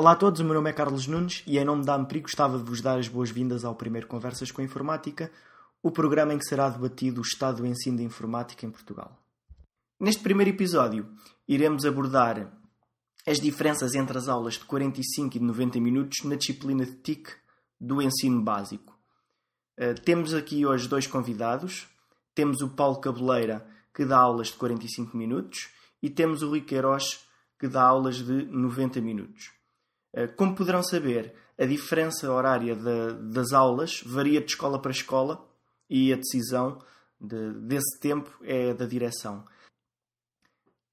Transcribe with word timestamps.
Olá 0.00 0.12
a 0.12 0.16
todos, 0.16 0.40
o 0.40 0.44
meu 0.46 0.54
nome 0.54 0.70
é 0.70 0.72
Carlos 0.72 1.06
Nunes 1.06 1.42
e 1.46 1.58
em 1.58 1.64
nome 1.66 1.84
da 1.84 1.94
Ampri 1.94 2.20
gostava 2.20 2.56
de 2.56 2.64
vos 2.64 2.80
dar 2.80 2.98
as 2.98 3.06
boas-vindas 3.06 3.66
ao 3.66 3.74
primeiro 3.74 4.06
Conversas 4.06 4.50
com 4.50 4.62
a 4.62 4.64
Informática, 4.64 5.30
o 5.82 5.90
programa 5.90 6.32
em 6.32 6.38
que 6.38 6.46
será 6.46 6.70
debatido 6.70 7.20
o 7.20 7.22
estado 7.22 7.58
do 7.58 7.66
ensino 7.66 7.98
de 7.98 8.02
informática 8.02 8.64
em 8.64 8.70
Portugal. 8.70 9.22
Neste 10.00 10.22
primeiro 10.22 10.52
episódio, 10.52 11.06
iremos 11.46 11.84
abordar 11.84 12.50
as 13.26 13.38
diferenças 13.40 13.94
entre 13.94 14.16
as 14.16 14.26
aulas 14.26 14.54
de 14.54 14.64
45 14.64 15.36
e 15.36 15.38
de 15.38 15.44
90 15.44 15.78
minutos 15.80 16.24
na 16.24 16.36
disciplina 16.36 16.86
de 16.86 16.94
TIC 16.94 17.28
do 17.78 18.00
ensino 18.00 18.40
básico. 18.40 18.98
Uh, 19.78 20.00
temos 20.00 20.32
aqui 20.32 20.64
hoje 20.64 20.88
dois 20.88 21.06
convidados. 21.06 21.86
Temos 22.34 22.62
o 22.62 22.70
Paulo 22.70 23.02
Cabeleira, 23.02 23.66
que 23.94 24.06
dá 24.06 24.16
aulas 24.16 24.46
de 24.46 24.54
45 24.54 25.14
minutos, 25.14 25.68
e 26.02 26.08
temos 26.08 26.40
o 26.40 26.48
Rui 26.48 26.62
Queiroz, 26.62 27.26
que 27.58 27.68
dá 27.68 27.82
aulas 27.82 28.16
de 28.16 28.46
90 28.46 28.98
minutos. 29.02 29.59
Uh, 30.12 30.32
como 30.36 30.54
poderão 30.54 30.82
saber, 30.82 31.34
a 31.58 31.64
diferença 31.66 32.30
horária 32.32 32.74
de, 32.74 33.32
das 33.32 33.52
aulas 33.52 34.02
varia 34.04 34.40
de 34.40 34.50
escola 34.50 34.80
para 34.80 34.90
escola 34.90 35.46
e 35.88 36.12
a 36.12 36.16
decisão 36.16 36.78
de, 37.20 37.52
desse 37.66 38.00
tempo 38.00 38.30
é 38.42 38.72
da 38.72 38.86
direção. 38.86 39.44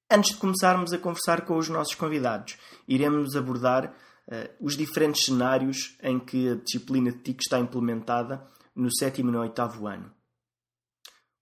Antes 0.09 0.31
de 0.33 0.37
começarmos 0.37 0.93
a 0.93 0.97
conversar 0.97 1.45
com 1.45 1.57
os 1.57 1.69
nossos 1.69 1.95
convidados, 1.95 2.57
iremos 2.87 3.35
abordar 3.35 3.93
uh, 4.27 4.65
os 4.65 4.75
diferentes 4.75 5.25
cenários 5.25 5.97
em 6.01 6.19
que 6.19 6.49
a 6.49 6.55
disciplina 6.55 7.11
de 7.11 7.19
TIC 7.19 7.41
está 7.41 7.59
implementada 7.59 8.45
no 8.75 8.93
sétimo 8.93 9.29
e 9.29 9.33
no 9.33 9.41
oitavo 9.41 9.87
ano. 9.87 10.11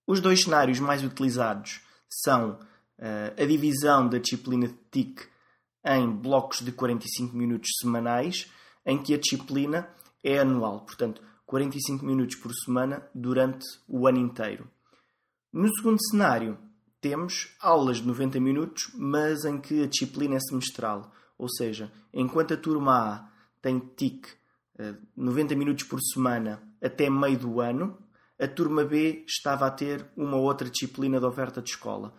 Os 0.08 0.20
dois 0.20 0.44
cenários 0.44 0.80
mais 0.80 1.04
utilizados 1.04 1.82
são 2.08 2.52
uh, 2.52 3.42
a 3.42 3.46
divisão 3.46 4.08
da 4.08 4.20
disciplina 4.20 4.68
de 4.68 4.77
TIC 4.92 5.27
em 5.86 6.10
blocos 6.10 6.60
de 6.60 6.72
45 6.72 7.36
minutos 7.36 7.70
semanais, 7.80 8.52
em 8.86 9.02
que 9.02 9.14
a 9.14 9.18
disciplina 9.18 9.88
é 10.24 10.40
anual, 10.40 10.82
portanto, 10.82 11.22
45 11.46 12.04
minutos 12.04 12.36
por 12.38 12.52
semana 12.54 13.08
durante 13.14 13.66
o 13.88 14.08
ano 14.08 14.18
inteiro. 14.18 14.68
No 15.54 15.74
segundo 15.76 16.04
cenário, 16.10 16.58
temos 17.00 17.55
aulas 17.62 17.98
de 17.98 18.08
90 18.08 18.40
minutos, 18.40 18.92
mas 18.96 19.46
em 19.46 19.60
que 19.62 19.84
a 19.84 19.88
disciplina 19.88 20.36
é 20.36 20.40
semestral. 20.40 21.14
Ou 21.38 21.48
seja, 21.48 21.92
enquanto 22.14 22.55
a 22.55 22.58
turma 22.58 22.94
A 22.94 23.30
tem 23.62 23.80
TIC 23.80 24.27
90 25.16 25.54
eh, 25.54 25.58
minutos 25.58 25.84
por 25.86 25.99
semana 26.02 26.62
até 26.82 27.10
meio 27.10 27.38
do 27.38 27.62
ano, 27.62 27.98
a 28.40 28.48
turma 28.48 28.84
B 28.84 29.24
estava 29.27 29.66
a 29.68 29.72
ter 29.72 30.10
uma 30.18 30.38
outra 30.38 30.70
disciplina 30.70 31.20
de 31.20 31.26
oferta 31.26 31.62
de 31.62 31.70
escola. 31.70 32.14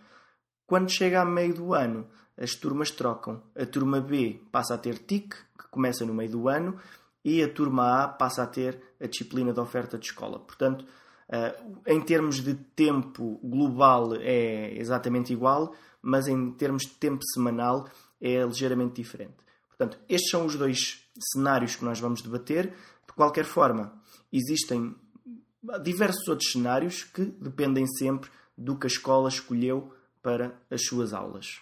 Quando 0.65 0.89
chega 0.89 1.21
a 1.21 1.25
meio 1.25 1.53
do 1.53 1.73
ano, 1.73 2.07
as 2.37 2.55
turmas 2.55 2.91
trocam. 2.91 3.41
A 3.55 3.65
turma 3.65 3.99
B 3.99 4.41
passa 4.51 4.75
a 4.75 4.77
ter 4.77 4.99
TIC, 4.99 5.29
que 5.29 5.67
começa 5.69 6.05
no 6.05 6.13
meio 6.13 6.29
do 6.29 6.47
ano, 6.47 6.79
e 7.23 7.43
a 7.43 7.51
turma 7.51 8.03
A 8.03 8.07
passa 8.07 8.43
a 8.43 8.47
ter 8.47 8.81
a 9.01 9.07
disciplina 9.07 9.51
de 9.51 9.59
oferta 9.59 9.97
de 9.97 10.05
escola. 10.05 10.39
Portanto, 10.39 10.85
Uh, 11.27 11.81
em 11.85 11.99
termos 11.99 12.41
de 12.41 12.53
tempo 12.53 13.37
global 13.43 14.15
é 14.15 14.73
exatamente 14.77 15.33
igual, 15.33 15.75
mas 16.01 16.25
em 16.25 16.51
termos 16.51 16.83
de 16.83 16.91
tempo 16.91 17.21
semanal 17.33 17.85
é 18.21 18.41
ligeiramente 18.43 19.01
diferente. 19.01 19.35
Portanto, 19.67 19.99
estes 20.07 20.31
são 20.31 20.45
os 20.45 20.55
dois 20.55 21.05
cenários 21.33 21.75
que 21.75 21.83
nós 21.83 21.99
vamos 21.99 22.21
debater. 22.21 22.73
De 23.05 23.13
qualquer 23.13 23.43
forma, 23.43 23.93
existem 24.31 24.95
diversos 25.83 26.25
outros 26.29 26.51
cenários 26.51 27.03
que 27.03 27.25
dependem 27.25 27.85
sempre 27.85 28.29
do 28.57 28.77
que 28.77 28.87
a 28.87 28.89
escola 28.89 29.27
escolheu 29.27 29.93
para 30.21 30.57
as 30.71 30.85
suas 30.85 31.11
aulas. 31.11 31.61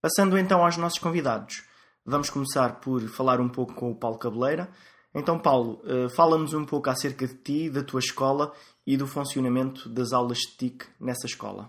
Passando 0.00 0.38
então 0.38 0.64
aos 0.64 0.76
nossos 0.76 1.00
convidados, 1.00 1.64
vamos 2.06 2.30
começar 2.30 2.78
por 2.80 3.00
falar 3.08 3.40
um 3.40 3.48
pouco 3.48 3.74
com 3.74 3.90
o 3.90 3.96
Paulo 3.96 4.16
Cabeleira. 4.16 4.68
Então, 5.12 5.36
Paulo, 5.36 5.80
eh, 5.84 6.08
fala-nos 6.08 6.54
um 6.54 6.64
pouco 6.64 6.88
acerca 6.88 7.26
de 7.26 7.34
ti, 7.34 7.68
da 7.68 7.82
tua 7.82 7.98
escola 7.98 8.52
e 8.86 8.96
do 8.96 9.08
funcionamento 9.08 9.88
das 9.88 10.12
aulas 10.12 10.38
de 10.38 10.56
TIC 10.56 10.84
nessa 11.00 11.26
escola. 11.26 11.68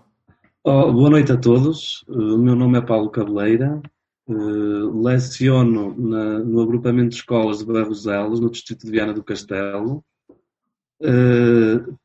Oh, 0.62 0.92
boa 0.92 1.10
noite 1.10 1.32
a 1.32 1.36
todos. 1.36 2.04
Eh, 2.08 2.12
o 2.12 2.38
meu 2.38 2.54
nome 2.54 2.78
é 2.78 2.82
Paulo 2.82 3.10
Cabeleira. 3.10 3.82
Uh, 4.28 5.02
leciono 5.02 5.92
na, 5.98 6.38
no 6.38 6.60
agrupamento 6.60 7.08
de 7.08 7.16
escolas 7.16 7.58
de 7.58 7.64
Barroselas, 7.64 8.38
no 8.38 8.48
distrito 8.48 8.86
de 8.86 8.92
Viana 8.92 9.12
do 9.12 9.24
Castelo. 9.24 10.04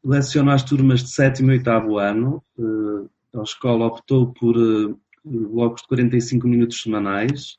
Leciono 0.04 0.50
às 0.50 0.64
turmas 0.64 1.04
de 1.04 1.14
7 1.14 1.44
e 1.44 1.50
8 1.52 1.98
ano. 2.00 2.44
A 3.36 3.44
escola 3.44 3.86
optou 3.86 4.34
por 4.34 4.56
blocos 5.26 5.82
de 5.82 5.88
45 5.88 6.48
minutos 6.48 6.82
semanais, 6.82 7.58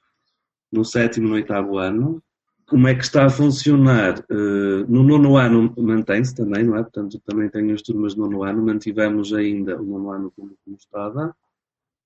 no 0.72 0.84
sétimo 0.84 1.27
e 1.27 1.31
no 1.31 1.34
oitavo 1.37 1.78
ano 1.78 2.22
como 2.69 2.88
é 2.88 2.94
que 2.94 3.04
está 3.04 3.27
a 3.27 3.31
funcionar? 3.31 4.19
Uh, 4.31 4.84
no 4.88 5.03
nono 5.04 5.37
ano 5.37 5.72
mantém-se 5.78 6.34
também, 6.34 6.65
não 6.65 6.77
é? 6.77 6.82
Portanto, 6.82 7.21
também 7.25 7.49
tenho 7.49 7.72
as 7.72 7.81
turmas 7.81 8.15
do 8.15 8.22
nono 8.22 8.43
ano, 8.43 8.65
mantivemos 8.65 9.32
ainda 9.32 9.81
o 9.81 9.84
nono 9.84 10.10
ano 10.10 10.32
como, 10.34 10.56
como 10.65 10.77
estava. 10.77 11.34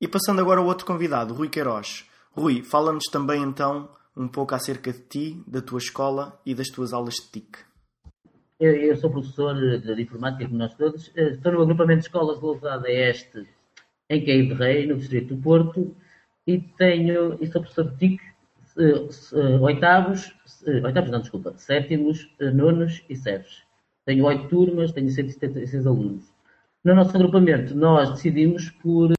E 0.01 0.07
passando 0.07 0.41
agora 0.41 0.61
ao 0.61 0.67
outro 0.67 0.87
convidado, 0.87 1.35
Rui 1.35 1.49
Queiroz. 1.49 2.07
Rui, 2.33 2.63
fala-nos 2.63 3.05
também 3.11 3.43
então 3.43 3.89
um 4.17 4.29
pouco 4.29 4.55
acerca 4.55 4.93
de 4.93 5.01
ti, 5.01 5.43
da 5.47 5.63
tua 5.63 5.79
escola 5.79 6.39
e 6.45 6.55
das 6.55 6.69
tuas 6.69 6.93
aulas 6.93 7.15
de 7.15 7.31
TIC. 7.31 7.59
Eu, 8.59 8.75
eu 8.75 8.97
sou 8.97 9.11
professor 9.11 9.55
de 9.55 10.03
informática, 10.03 10.45
como 10.45 10.59
nós 10.59 10.75
todos. 10.75 11.11
Eh, 11.17 11.31
estou 11.31 11.53
no 11.53 11.63
agrupamento 11.63 12.01
de 12.01 12.07
escolas 12.07 12.39
de 12.39 12.45
Lousada 12.45 12.91
Este, 12.91 13.49
em 14.11 14.25
Caio 14.25 14.49
de 14.49 14.55
Rei, 14.55 14.87
no 14.87 14.97
Distrito 14.97 15.35
do 15.35 15.41
Porto, 15.41 15.97
e 16.47 16.59
tenho, 16.59 17.39
e 17.41 17.47
sou 17.47 17.63
professor 17.63 17.91
de 17.93 17.97
TIC 17.97 18.21
oitavos, 19.61 20.33
oitavos 20.85 21.11
não, 21.11 21.21
desculpa, 21.21 21.55
sétimos, 21.57 22.29
nonos 22.55 23.03
e 23.09 23.17
sétimos. 23.17 23.63
Tenho 24.05 24.25
oito 24.25 24.49
turmas, 24.49 24.93
tenho 24.93 25.09
176 25.11 25.87
alunos. 25.87 26.33
No 26.83 26.95
nosso 26.95 27.15
agrupamento, 27.17 27.75
nós 27.75 28.11
decidimos 28.11 28.71
por, 28.71 29.13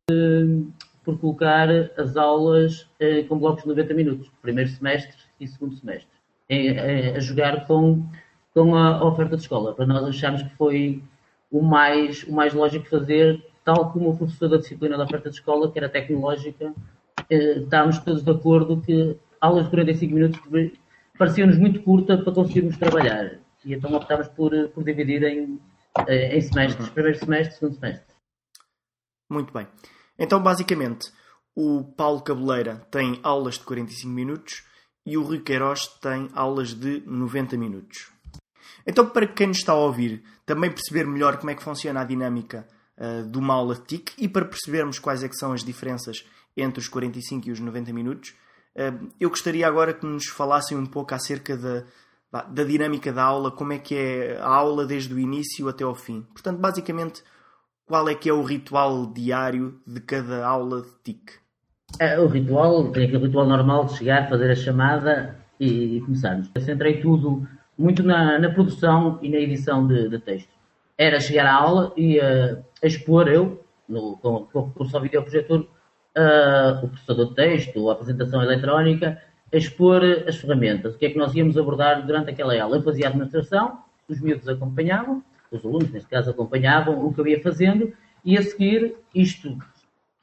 por 1.03 1.19
colocar 1.19 1.69
as 1.97 2.17
aulas 2.17 2.87
com 3.27 3.37
blocos 3.37 3.63
de 3.63 3.69
90 3.69 3.93
minutos, 3.93 4.31
primeiro 4.41 4.69
semestre 4.69 5.15
e 5.39 5.47
segundo 5.47 5.75
semestre, 5.75 6.09
a 7.15 7.19
jogar 7.19 7.67
com, 7.67 8.03
com 8.53 8.75
a 8.75 9.03
oferta 9.05 9.35
de 9.35 9.43
escola. 9.43 9.73
Para 9.73 9.85
nós 9.85 10.03
achamos 10.03 10.41
que 10.41 10.55
foi 10.55 11.03
o 11.51 11.61
mais, 11.61 12.23
o 12.23 12.33
mais 12.33 12.53
lógico 12.53 12.89
fazer, 12.89 13.43
tal 13.63 13.91
como 13.91 14.09
o 14.09 14.17
professor 14.17 14.49
da 14.49 14.57
disciplina 14.57 14.97
da 14.97 15.03
oferta 15.03 15.29
de 15.29 15.35
escola, 15.35 15.71
que 15.71 15.79
era 15.79 15.89
tecnológica, 15.89 16.73
estávamos 17.29 17.99
todos 17.99 18.23
de 18.23 18.31
acordo 18.31 18.81
que 18.81 19.17
aulas 19.39 19.65
de 19.65 19.71
45 19.71 20.13
minutos 20.13 20.39
pareciam-nos 21.17 21.57
muito 21.57 21.81
curta 21.83 22.17
para 22.17 22.33
conseguirmos 22.33 22.77
trabalhar. 22.77 23.39
E 23.63 23.73
então 23.73 23.93
optámos 23.93 24.27
por, 24.29 24.51
por 24.69 24.83
dividir 24.83 25.23
em, 25.23 25.59
eh, 26.07 26.37
em 26.37 26.41
semestres, 26.41 26.87
uhum. 26.87 26.93
primeiro 26.93 27.19
semestre, 27.19 27.55
segundo 27.57 27.75
semestre. 27.75 28.15
Muito 29.29 29.53
bem. 29.53 29.67
Então, 30.17 30.41
basicamente, 30.41 31.11
o 31.55 31.83
Paulo 31.83 32.21
Cabeleira 32.21 32.77
tem 32.89 33.19
aulas 33.23 33.55
de 33.55 33.65
45 33.65 34.07
minutos 34.11 34.63
e 35.05 35.17
o 35.17 35.23
Rui 35.23 35.39
Queiroz 35.39 35.87
tem 35.99 36.29
aulas 36.33 36.73
de 36.73 37.01
90 37.05 37.57
minutos. 37.57 38.11
Então, 38.85 39.07
para 39.07 39.27
quem 39.27 39.47
nos 39.47 39.57
está 39.57 39.73
a 39.73 39.75
ouvir, 39.75 40.23
também 40.45 40.71
perceber 40.71 41.05
melhor 41.05 41.37
como 41.37 41.51
é 41.51 41.55
que 41.55 41.63
funciona 41.63 42.01
a 42.01 42.05
dinâmica 42.05 42.67
uh, 42.97 43.29
de 43.29 43.37
uma 43.37 43.53
aula 43.53 43.75
TIC 43.75 44.13
e 44.17 44.27
para 44.27 44.45
percebermos 44.45 44.99
quais 44.99 45.23
é 45.23 45.29
que 45.29 45.35
são 45.35 45.53
as 45.53 45.63
diferenças 45.63 46.25
entre 46.55 46.79
os 46.79 46.87
45 46.87 47.47
e 47.47 47.51
os 47.51 47.59
90 47.59 47.93
minutos, 47.93 48.33
eu 49.19 49.29
gostaria 49.29 49.67
agora 49.67 49.93
que 49.93 50.05
nos 50.05 50.27
falassem 50.27 50.77
um 50.77 50.85
pouco 50.85 51.13
acerca 51.13 51.57
da, 51.57 51.83
da 52.47 52.63
dinâmica 52.63 53.11
da 53.11 53.23
aula, 53.23 53.51
como 53.51 53.73
é 53.73 53.77
que 53.77 53.95
é 53.95 54.37
a 54.39 54.47
aula 54.47 54.85
desde 54.85 55.13
o 55.13 55.19
início 55.19 55.67
até 55.67 55.83
ao 55.83 55.93
fim. 55.93 56.21
Portanto, 56.33 56.59
basicamente, 56.59 57.23
qual 57.85 58.07
é 58.07 58.15
que 58.15 58.29
é 58.29 58.33
o 58.33 58.41
ritual 58.41 59.05
diário 59.07 59.79
de 59.85 59.99
cada 59.99 60.47
aula 60.47 60.81
de 60.81 60.89
TIC? 61.03 61.33
É, 61.99 62.17
o 62.17 62.27
ritual, 62.27 62.89
tem 62.91 63.05
aquele 63.05 63.25
ritual 63.25 63.45
normal 63.45 63.85
de 63.85 63.97
chegar, 63.97 64.29
fazer 64.29 64.49
a 64.49 64.55
chamada 64.55 65.37
e, 65.59 65.99
começarmos. 66.01 66.49
Eu 66.55 66.61
centrei 66.61 67.01
tudo 67.01 67.45
muito 67.77 68.01
na, 68.01 68.39
na 68.39 68.49
produção 68.49 69.19
e 69.21 69.29
na 69.29 69.37
edição 69.37 69.85
de, 69.85 70.07
de, 70.07 70.19
texto. 70.19 70.49
Era 70.97 71.19
chegar 71.19 71.45
à 71.45 71.53
aula 71.53 71.93
e 71.97 72.19
uh, 72.19 72.63
expor 72.83 73.27
eu, 73.27 73.63
no, 73.87 74.17
com, 74.17 74.45
com 74.45 74.59
o 74.59 74.65
recurso 74.67 74.95
ao 74.95 75.03
videoprojetor, 75.03 75.61
uh, 75.61 76.85
o 76.85 76.89
processador 76.89 77.29
de 77.29 77.35
texto, 77.35 77.89
a 77.89 77.93
apresentação 77.93 78.41
eletrónica, 78.41 79.21
expor 79.51 80.03
as 80.27 80.37
ferramentas, 80.37 80.95
o 80.95 80.97
que 80.97 81.05
é 81.05 81.09
que 81.09 81.17
nós 81.17 81.35
íamos 81.35 81.57
abordar 81.57 82.05
durante 82.05 82.29
aquela 82.29 82.59
aula. 82.61 82.77
Eu 82.77 82.83
fazia 82.83 83.07
a 83.07 83.09
administração, 83.09 83.79
os 84.07 84.21
miúdos 84.21 84.47
acompanhavam, 84.47 85.23
os 85.51 85.65
alunos, 85.65 85.91
neste 85.91 86.09
caso, 86.09 86.31
acompanhavam 86.31 87.05
o 87.05 87.13
que 87.13 87.19
eu 87.19 87.27
ia 87.27 87.41
fazendo, 87.41 87.91
e 88.23 88.37
a 88.37 88.41
seguir, 88.41 88.95
isto 89.13 89.57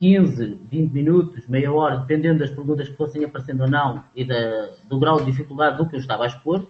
15, 0.01 0.61
20 0.71 0.93
minutos, 0.93 1.47
meia 1.49 1.73
hora, 1.73 1.99
dependendo 1.99 2.39
das 2.39 2.51
perguntas 2.51 2.89
que 2.89 2.97
fossem 2.97 3.25
aparecendo 3.25 3.63
ou 3.63 3.69
não 3.69 4.05
e 4.15 4.25
da, 4.25 4.71
do 4.89 4.99
grau 4.99 5.19
de 5.19 5.27
dificuldade 5.27 5.77
do 5.77 5.89
que 5.89 5.97
eu 5.97 6.01
estava 6.01 6.25
a 6.25 6.29
expor, 6.29 6.67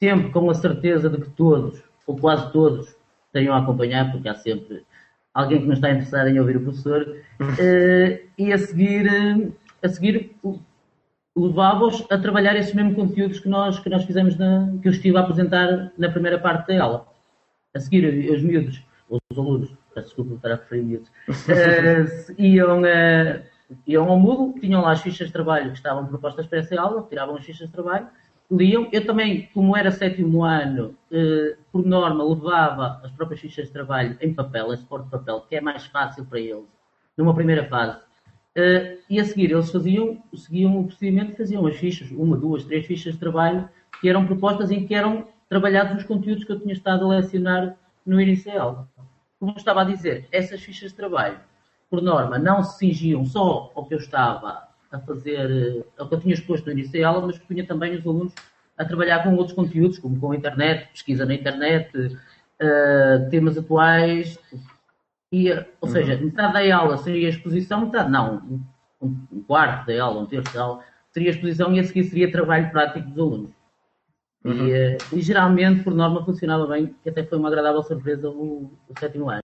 sempre 0.00 0.30
com 0.30 0.48
a 0.50 0.54
certeza 0.54 1.10
de 1.10 1.20
que 1.20 1.30
todos, 1.30 1.82
ou 2.06 2.16
quase 2.16 2.50
todos, 2.50 2.96
tenham 3.38 3.54
a 3.54 3.58
acompanhar, 3.58 4.10
porque 4.10 4.28
há 4.28 4.34
sempre 4.34 4.84
alguém 5.32 5.60
que 5.60 5.66
não 5.66 5.74
está 5.74 5.90
interessado 5.90 6.28
em 6.28 6.38
ouvir 6.38 6.56
o 6.56 6.62
professor, 6.62 7.02
uh, 7.40 8.28
e 8.36 8.52
a 8.52 8.58
seguir, 8.58 9.06
uh, 9.06 9.52
a 9.82 9.88
seguir 9.88 10.34
levava-os 11.36 12.04
a 12.10 12.18
trabalhar 12.18 12.56
esses 12.56 12.74
mesmos 12.74 12.96
conteúdos 12.96 13.38
que 13.38 13.48
nós, 13.48 13.78
que 13.78 13.88
nós 13.88 14.04
fizemos, 14.04 14.36
na, 14.36 14.74
que 14.82 14.88
eu 14.88 14.92
estive 14.92 15.16
a 15.16 15.20
apresentar 15.20 15.92
na 15.96 16.10
primeira 16.10 16.38
parte 16.38 16.74
da 16.74 16.82
aula. 16.82 17.06
A 17.74 17.78
seguir, 17.78 18.32
os 18.32 18.42
miúdos, 18.42 18.82
os 19.08 19.38
alunos, 19.38 19.72
desculpa 19.94 20.34
estar 20.34 20.52
a 20.52 20.56
referir 20.56 20.82
miúdos, 20.82 21.08
uh, 21.28 22.34
iam, 22.42 22.82
iam 23.86 24.10
ao 24.10 24.18
Moodle, 24.18 24.60
tinham 24.60 24.82
lá 24.82 24.92
as 24.92 25.02
fichas 25.02 25.28
de 25.28 25.32
trabalho 25.32 25.70
que 25.70 25.76
estavam 25.76 26.06
propostas 26.06 26.46
para 26.46 26.58
essa 26.58 26.80
aula, 26.80 27.06
tiravam 27.08 27.36
as 27.36 27.44
fichas 27.44 27.68
de 27.68 27.72
trabalho, 27.72 28.08
liam. 28.50 28.88
Eu 28.92 29.04
também, 29.06 29.48
como 29.54 29.76
era 29.76 29.90
sétimo 29.90 30.44
ano, 30.44 30.94
uh, 31.10 31.56
por 31.70 31.84
norma, 31.84 32.24
levava 32.24 33.00
as 33.04 33.12
próprias 33.12 33.40
fichas 33.40 33.66
de 33.66 33.72
trabalho 33.72 34.16
em 34.20 34.34
papel, 34.34 34.72
em 34.72 34.76
suporte 34.76 35.04
de 35.04 35.10
papel, 35.10 35.40
que 35.48 35.56
é 35.56 35.60
mais 35.60 35.86
fácil 35.86 36.24
para 36.24 36.40
eles, 36.40 36.64
numa 37.16 37.34
primeira 37.34 37.64
fase 37.68 37.98
Uh, 38.58 38.98
e 39.08 39.20
a 39.20 39.24
seguir, 39.24 39.52
eles 39.52 39.70
faziam, 39.70 40.20
seguiam 40.34 40.80
o 40.80 40.86
procedimento, 40.86 41.36
faziam 41.36 41.64
as 41.64 41.76
fichas, 41.76 42.10
uma, 42.10 42.36
duas, 42.36 42.64
três 42.64 42.84
fichas 42.86 43.12
de 43.12 43.20
trabalho, 43.20 43.68
que 44.00 44.08
eram 44.08 44.26
propostas 44.26 44.72
em 44.72 44.84
que 44.84 44.96
eram 44.96 45.28
trabalhados 45.48 45.98
os 45.98 46.02
conteúdos 46.02 46.42
que 46.42 46.50
eu 46.50 46.58
tinha 46.58 46.72
estado 46.72 47.04
a 47.04 47.08
lecionar 47.08 47.76
no 48.04 48.20
início 48.20 48.52
da 48.52 48.60
aula. 48.60 48.88
Como 49.38 49.52
eu 49.52 49.56
estava 49.56 49.82
a 49.82 49.84
dizer, 49.84 50.26
essas 50.32 50.60
fichas 50.60 50.90
de 50.90 50.96
trabalho, 50.96 51.38
por 51.88 52.02
norma, 52.02 52.36
não 52.36 52.64
se 52.64 52.78
cingiam 52.78 53.24
só 53.24 53.70
ao 53.76 53.86
que 53.86 53.94
eu 53.94 53.98
estava 53.98 54.67
a 54.90 54.98
fazer, 55.00 55.84
ao 55.98 56.08
que 56.08 56.14
eu 56.14 56.20
tinha 56.20 56.34
exposto 56.34 56.66
no 56.66 56.72
início 56.72 57.00
da 57.00 57.08
aula, 57.08 57.26
mas 57.26 57.38
punha 57.38 57.66
também 57.66 57.94
os 57.94 58.06
alunos 58.06 58.32
a 58.76 58.84
trabalhar 58.84 59.22
com 59.22 59.34
outros 59.34 59.54
conteúdos, 59.54 59.98
como 59.98 60.18
com 60.18 60.32
a 60.32 60.36
internet, 60.36 60.88
pesquisa 60.92 61.26
na 61.26 61.34
internet, 61.34 61.90
uh, 61.96 63.30
temas 63.30 63.58
atuais, 63.58 64.38
e, 65.32 65.50
ou 65.80 65.88
seja, 65.88 66.14
uhum. 66.14 66.26
metade 66.26 66.52
da 66.52 66.76
aula 66.76 66.96
seria 66.98 67.28
exposição, 67.28 67.82
metade 67.82 68.10
não, 68.10 68.62
um, 69.00 69.42
quarto 69.46 69.86
da 69.86 70.02
aula, 70.02 70.22
um 70.22 70.26
terço 70.26 70.52
da 70.54 70.62
aula, 70.62 70.84
seria 71.10 71.30
exposição 71.30 71.72
e 71.74 71.80
a 71.80 71.84
seguir 71.84 72.04
seria 72.04 72.32
trabalho 72.32 72.70
prático 72.70 73.08
dos 73.08 73.18
alunos. 73.18 73.50
Uhum. 74.44 74.66
E, 74.66 74.72
eh, 74.72 74.98
e, 75.12 75.20
geralmente, 75.20 75.82
por 75.82 75.94
norma, 75.94 76.24
funcionava 76.24 76.66
bem, 76.66 76.94
que 77.02 77.10
até 77.10 77.24
foi 77.24 77.38
uma 77.38 77.48
agradável 77.48 77.82
surpresa 77.82 78.30
o, 78.30 78.72
o 78.88 78.98
sétimo 78.98 79.28
ano. 79.28 79.42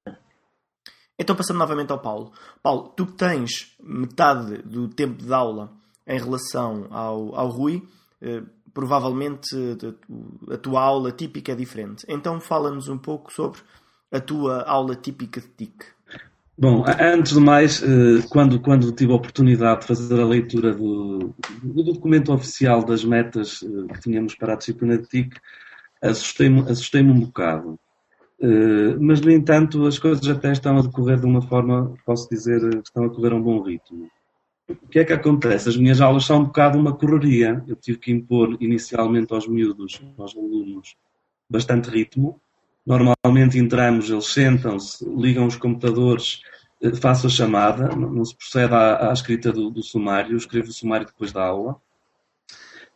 Então, 1.19 1.37
passando 1.37 1.59
novamente 1.59 1.93
ao 1.93 1.99
Paulo. 1.99 2.33
Paulo, 2.63 2.93
tu 2.97 3.07
tens 3.07 3.77
metade 3.83 4.59
do 4.63 4.89
tempo 4.89 5.23
de 5.23 5.33
aula 5.33 5.73
em 6.07 6.19
relação 6.19 6.87
ao, 6.91 7.35
ao 7.35 7.49
Rui, 7.49 7.83
eh, 8.21 8.43
provavelmente 8.73 9.49
a 10.51 10.57
tua 10.59 10.83
aula 10.83 11.13
típica 11.13 11.53
é 11.53 11.55
diferente. 11.55 12.05
Então, 12.09 12.41
fala-nos 12.41 12.89
um 12.89 12.99
pouco 12.99 13.33
sobre 13.33 13.61
a 14.11 14.21
tua 14.21 14.63
aula 14.63 14.97
típica 14.97 15.41
de 15.41 15.49
TIC? 15.49 15.85
Bom, 16.57 16.85
antes 17.01 17.33
de 17.33 17.41
mais, 17.41 17.83
eh, 17.83 18.25
quando, 18.31 18.61
quando 18.61 18.93
tive 18.93 19.13
a 19.13 19.17
oportunidade 19.17 19.81
de 19.81 19.87
fazer 19.89 20.21
a 20.21 20.25
leitura 20.25 20.73
do, 20.73 21.35
do 21.63 21.83
documento 21.83 22.33
oficial 22.33 22.85
das 22.85 23.05
metas 23.05 23.61
eh, 23.63 23.93
que 23.93 24.01
tínhamos 24.01 24.37
para 24.37 24.53
a 24.53 24.57
disciplina 24.57 24.97
de 24.97 25.09
TIC, 25.09 25.37
assustei-me 26.01 26.61
assustei 26.63 27.03
um 27.03 27.19
bocado. 27.19 27.79
Eh, 28.41 28.97
mas, 29.01 29.21
no 29.21 29.31
entanto, 29.31 29.87
as 29.87 29.99
coisas 29.99 30.27
até 30.29 30.53
estão 30.53 30.79
a 30.79 30.83
decorrer 30.83 31.19
de 31.19 31.27
uma 31.27 31.43
forma, 31.43 31.95
posso 32.05 32.29
dizer, 32.29 32.61
estão 32.83 33.05
a 33.05 33.11
correr 33.11 33.33
a 33.33 33.37
um 33.37 33.43
bom 33.43 33.63
ritmo. 33.63 34.11
O 34.69 34.89
que 34.89 34.99
é 34.99 35.05
que 35.05 35.13
acontece? 35.13 35.69
As 35.69 35.77
minhas 35.77 36.01
aulas 36.01 36.25
são 36.25 36.41
um 36.41 36.45
bocado 36.45 36.79
uma 36.79 36.95
correria. 36.95 37.63
Eu 37.69 37.77
tive 37.77 37.99
que 37.99 38.13
impor 38.13 38.57
inicialmente 38.61 39.33
aos 39.33 39.47
miúdos, 39.47 40.03
aos 40.19 40.37
alunos, 40.37 40.97
bastante 41.51 41.91
ritmo, 41.91 42.41
Normalmente 42.87 43.59
entramos, 43.59 44.11
eles 44.11 44.27
sentam-se, 44.27 45.05
ligam 45.09 45.47
os 45.47 45.57
computadores, 45.57 46.43
eh, 46.83 46.95
faço 46.95 47.27
a 47.27 47.31
chamada, 47.31 47.89
não 47.97 48.25
se 48.25 48.37
procede 48.37 48.75
à, 48.75 49.11
à 49.11 49.13
escrita 49.13 49.51
do, 49.51 49.71
do, 49.71 49.83
sumário, 49.83 50.37
escrevo 50.37 50.69
o 50.69 50.73
sumário 50.73 51.07
depois 51.07 51.33
da 51.33 51.43
aula. 51.47 51.81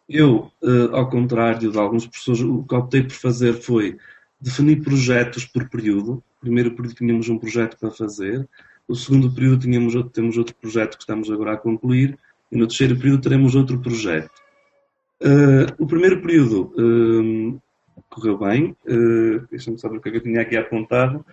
Eu, 0.09 0.51
eh, 0.63 0.89
ao 0.93 1.09
contrário 1.09 1.71
de 1.73 1.79
alguns 1.79 2.07
professores, 2.07 2.43
o 2.43 2.65
que 2.65 2.75
optei 2.75 3.03
por 3.03 3.13
fazer 3.13 3.55
foi 3.55 3.99
definir 4.41 4.83
projetos 4.83 5.45
por 5.45 5.69
período. 5.69 6.23
Primeiro 6.41 6.71
período 6.73 6.95
tínhamos 6.95 7.29
um 7.29 7.39
projeto 7.39 7.77
para 7.79 7.91
fazer, 7.91 8.49
o 8.87 8.95
segundo 8.95 9.31
período 9.31 9.63
tínhamos, 9.63 9.95
temos 10.13 10.37
outro 10.37 10.55
projeto 10.55 10.97
que 10.97 11.03
estamos 11.03 11.31
agora 11.31 11.53
a 11.55 11.57
concluir, 11.57 12.19
e 12.51 12.57
no 12.57 12.67
terceiro 12.67 12.97
período 12.97 13.23
teremos 13.23 13.55
outro 13.55 13.79
projeto. 13.81 14.31
Uh, 15.21 15.83
o 15.83 15.87
primeiro 15.87 16.23
período 16.23 16.73
uh, 16.79 17.61
correu 18.09 18.39
bem. 18.39 18.77
Uh, 18.87 19.47
Deixa-me 19.51 19.79
saber 19.79 19.99
o 19.99 20.01
que 20.01 20.09
é 20.09 20.13
que 20.13 20.19
eu 20.19 20.23
tinha 20.23 20.41
aqui 20.41 20.57
apontado. 20.57 21.25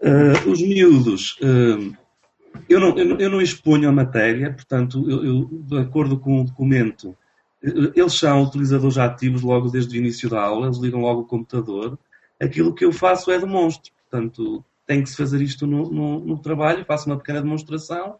Uh, 0.00 0.50
os 0.50 0.62
miúdos, 0.62 1.38
uh, 1.40 1.94
eu, 2.68 2.80
não, 2.80 2.96
eu, 2.96 3.04
não, 3.04 3.18
eu, 3.18 3.30
não, 3.30 3.40
exponho 3.40 3.88
a 3.88 3.92
matéria, 3.92 4.52
portanto, 4.52 5.04
eu, 5.10 5.24
eu, 5.24 5.48
de 5.50 5.78
acordo 5.78 6.18
com 6.18 6.40
o 6.40 6.44
documento, 6.44 7.16
eles 7.62 8.12
são 8.14 8.42
utilizadores 8.42 8.98
ativos 8.98 9.42
logo 9.42 9.70
desde 9.70 9.96
o 9.96 9.98
início 9.98 10.28
da 10.28 10.42
aula, 10.42 10.66
eles 10.66 10.78
ligam 10.78 11.00
logo 11.00 11.22
o 11.22 11.26
computador. 11.26 11.98
Aquilo 12.44 12.74
que 12.74 12.84
eu 12.84 12.92
faço 12.92 13.30
é 13.30 13.38
demonstro, 13.38 13.92
portanto, 14.10 14.64
tem 14.86 15.02
que 15.02 15.08
se 15.08 15.16
fazer 15.16 15.40
isto 15.40 15.66
no, 15.66 15.90
no, 15.90 16.20
no 16.20 16.38
trabalho, 16.38 16.84
faço 16.84 17.08
uma 17.08 17.16
pequena 17.16 17.40
demonstração, 17.40 18.18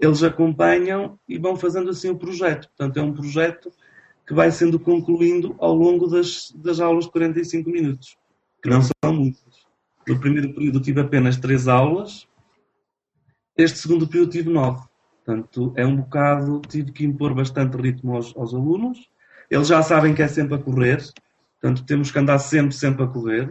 eles 0.00 0.22
acompanham 0.22 1.18
e 1.28 1.38
vão 1.38 1.56
fazendo 1.56 1.90
assim 1.90 2.08
o 2.08 2.16
projeto. 2.16 2.68
Portanto, 2.68 2.98
é 2.98 3.02
um 3.02 3.12
projeto 3.12 3.70
que 4.26 4.32
vai 4.32 4.50
sendo 4.50 4.78
concluindo 4.78 5.54
ao 5.58 5.74
longo 5.74 6.06
das, 6.06 6.52
das 6.54 6.80
aulas 6.80 7.04
de 7.04 7.12
45 7.12 7.70
minutos, 7.70 8.16
que 8.62 8.68
não 8.68 8.80
são 8.82 9.12
muitas. 9.12 9.66
No 10.06 10.18
primeiro 10.18 10.54
período 10.54 10.80
tive 10.80 11.00
apenas 11.00 11.36
três 11.36 11.68
aulas, 11.68 12.26
este 13.56 13.78
segundo 13.78 14.06
período 14.06 14.30
tive 14.30 14.50
nove. 14.50 14.86
Portanto, 15.24 15.72
é 15.76 15.84
um 15.84 15.96
bocado, 15.96 16.62
tive 16.68 16.92
que 16.92 17.04
impor 17.04 17.34
bastante 17.34 17.76
ritmo 17.76 18.14
aos, 18.14 18.34
aos 18.36 18.54
alunos. 18.54 19.10
Eles 19.50 19.68
já 19.68 19.82
sabem 19.82 20.14
que 20.14 20.22
é 20.22 20.28
sempre 20.28 20.54
a 20.54 20.58
correr, 20.58 21.02
portanto, 21.60 21.84
temos 21.84 22.10
que 22.10 22.18
andar 22.18 22.38
sempre, 22.38 22.74
sempre 22.74 23.04
a 23.04 23.06
correr. 23.06 23.50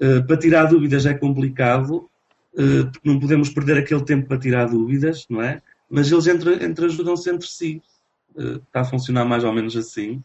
Uh, 0.00 0.26
para 0.26 0.36
tirar 0.36 0.64
dúvidas 0.66 1.06
é 1.06 1.14
complicado, 1.14 2.08
uh, 2.54 2.90
não 3.04 3.18
podemos 3.18 3.50
perder 3.50 3.78
aquele 3.78 4.04
tempo 4.04 4.28
para 4.28 4.38
tirar 4.38 4.66
dúvidas, 4.66 5.26
não 5.28 5.42
é? 5.42 5.62
Mas 5.90 6.10
eles 6.10 6.26
entre, 6.26 6.64
entre 6.64 6.86
ajudam-se 6.86 7.30
entre 7.30 7.48
si 7.48 7.82
está 8.36 8.82
a 8.82 8.84
funcionar 8.84 9.24
mais 9.24 9.42
ou 9.42 9.52
menos 9.52 9.76
assim. 9.76 10.22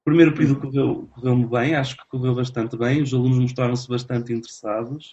O 0.00 0.04
primeiro 0.06 0.32
período 0.32 0.60
correu, 0.60 1.08
correu-me 1.14 1.46
bem, 1.46 1.76
acho 1.76 1.96
que 1.96 2.06
correu 2.08 2.34
bastante 2.34 2.76
bem, 2.76 3.02
os 3.02 3.12
alunos 3.14 3.38
mostraram-se 3.38 3.88
bastante 3.88 4.32
interessados. 4.32 5.12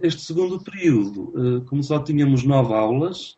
Este 0.00 0.22
segundo 0.22 0.62
período, 0.62 1.64
como 1.66 1.82
só 1.82 1.98
tínhamos 1.98 2.44
nove 2.44 2.72
aulas, 2.72 3.36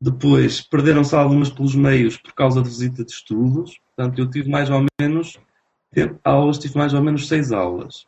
depois 0.00 0.62
perderam-se 0.62 1.14
algumas 1.14 1.50
pelos 1.50 1.74
meios 1.74 2.16
por 2.16 2.32
causa 2.32 2.62
de 2.62 2.68
visita 2.68 3.04
de 3.04 3.12
estudos, 3.12 3.78
portanto 3.94 4.18
eu 4.18 4.30
tive 4.30 4.48
mais 4.48 4.70
ou 4.70 4.86
menos 4.98 5.38
aulas, 6.24 6.58
tive 6.58 6.76
mais 6.76 6.94
ou 6.94 7.02
menos 7.02 7.28
seis 7.28 7.52
aulas. 7.52 8.06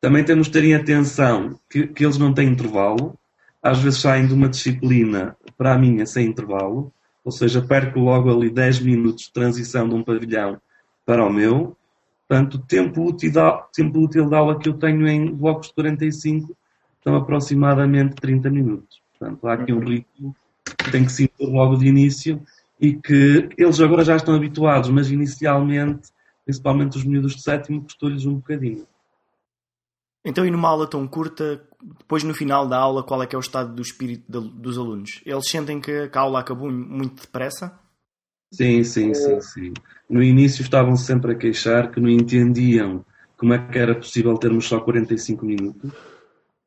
Também 0.00 0.24
temos 0.24 0.46
de 0.46 0.52
ter 0.52 0.64
em 0.64 0.74
atenção 0.74 1.58
que, 1.70 1.86
que 1.86 2.04
eles 2.04 2.18
não 2.18 2.32
têm 2.32 2.48
intervalo, 2.48 3.18
às 3.62 3.78
vezes 3.78 4.00
saem 4.00 4.26
de 4.26 4.34
uma 4.34 4.48
disciplina 4.48 5.36
para 5.56 5.72
a 5.72 5.78
minha 5.78 6.04
sem 6.04 6.26
intervalo, 6.26 6.92
ou 7.24 7.32
seja, 7.32 7.62
perco 7.62 7.98
logo 7.98 8.30
ali 8.30 8.50
10 8.50 8.80
minutos 8.80 9.24
de 9.24 9.32
transição 9.32 9.88
de 9.88 9.94
um 9.94 10.02
pavilhão 10.02 10.60
para 11.06 11.24
o 11.24 11.32
meu. 11.32 11.74
Portanto, 12.28 12.54
o 12.56 12.58
tempo 12.58 13.02
útil, 13.02 13.32
tempo 13.72 14.00
útil 14.00 14.28
de 14.28 14.34
aula 14.34 14.58
que 14.58 14.68
eu 14.68 14.74
tenho 14.74 15.06
em 15.08 15.34
blocos 15.34 15.68
de 15.68 15.74
45 15.74 16.54
são 17.02 17.16
aproximadamente 17.16 18.14
30 18.16 18.50
minutos. 18.50 19.00
Portanto, 19.18 19.46
há 19.46 19.54
aqui 19.54 19.72
um 19.72 19.80
ritmo 19.80 20.36
que 20.78 20.90
tem 20.90 21.04
que 21.04 21.12
se 21.12 21.24
impor 21.24 21.48
logo 21.48 21.76
de 21.76 21.86
início 21.86 22.42
e 22.80 22.94
que 22.94 23.48
eles 23.56 23.80
agora 23.80 24.04
já 24.04 24.16
estão 24.16 24.34
habituados, 24.34 24.90
mas 24.90 25.10
inicialmente, 25.10 26.08
principalmente 26.44 26.96
os 26.96 27.04
miúdos 27.04 27.34
de 27.36 27.42
sétimo, 27.42 27.82
custou-lhes 27.82 28.26
um 28.26 28.34
bocadinho. 28.34 28.86
Então, 30.24 30.46
e 30.46 30.50
numa 30.50 30.68
aula 30.68 30.86
tão 30.86 31.06
curta, 31.06 31.62
depois 31.82 32.24
no 32.24 32.32
final 32.32 32.66
da 32.66 32.78
aula, 32.78 33.02
qual 33.02 33.22
é 33.22 33.26
que 33.26 33.34
é 33.34 33.38
o 33.38 33.40
estado 33.40 33.74
do 33.74 33.82
espírito 33.82 34.24
de, 34.26 34.48
dos 34.48 34.78
alunos? 34.78 35.20
Eles 35.26 35.48
sentem 35.48 35.80
que, 35.80 36.10
a 36.12 36.20
aula 36.20 36.40
acabou 36.40 36.70
muito 36.70 37.22
depressa? 37.22 37.78
Sim, 38.50 38.82
sim, 38.84 39.12
sim, 39.12 39.40
sim. 39.40 39.72
No 40.08 40.22
início 40.22 40.62
estavam 40.62 40.96
sempre 40.96 41.32
a 41.32 41.34
queixar 41.34 41.90
que 41.90 42.00
não 42.00 42.08
entendiam 42.08 43.04
como 43.36 43.52
é 43.52 43.58
que 43.58 43.78
era 43.78 43.94
possível 43.94 44.34
termos 44.38 44.66
só 44.66 44.80
45 44.80 45.44
minutos, 45.44 45.92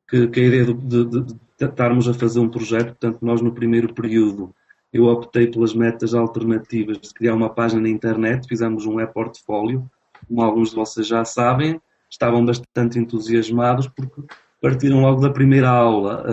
que, 0.08 0.28
que 0.28 0.40
a 0.40 0.44
ideia 0.44 0.64
de, 0.66 0.74
de, 0.74 1.04
de, 1.04 1.24
de 1.24 1.36
estarmos 1.60 2.08
a 2.08 2.14
fazer 2.14 2.38
um 2.38 2.48
projeto, 2.48 2.88
portanto, 2.88 3.18
nós 3.22 3.40
no 3.40 3.52
primeiro 3.52 3.92
período 3.92 4.54
eu 4.92 5.04
optei 5.04 5.46
pelas 5.46 5.74
metas 5.74 6.14
alternativas 6.14 6.98
de 6.98 7.12
criar 7.12 7.34
uma 7.34 7.50
página 7.50 7.82
na 7.82 7.88
internet, 7.88 8.48
fizemos 8.48 8.86
um 8.86 9.00
e-portfólio, 9.00 9.88
como 10.26 10.42
alguns 10.42 10.70
de 10.70 10.76
vocês 10.76 11.06
já 11.06 11.24
sabem, 11.24 11.80
estavam 12.10 12.44
bastante 12.44 12.98
entusiasmados 12.98 13.86
porque 13.88 14.22
partiram 14.60 15.00
logo 15.00 15.20
da 15.20 15.30
primeira 15.30 15.68
aula, 15.68 16.24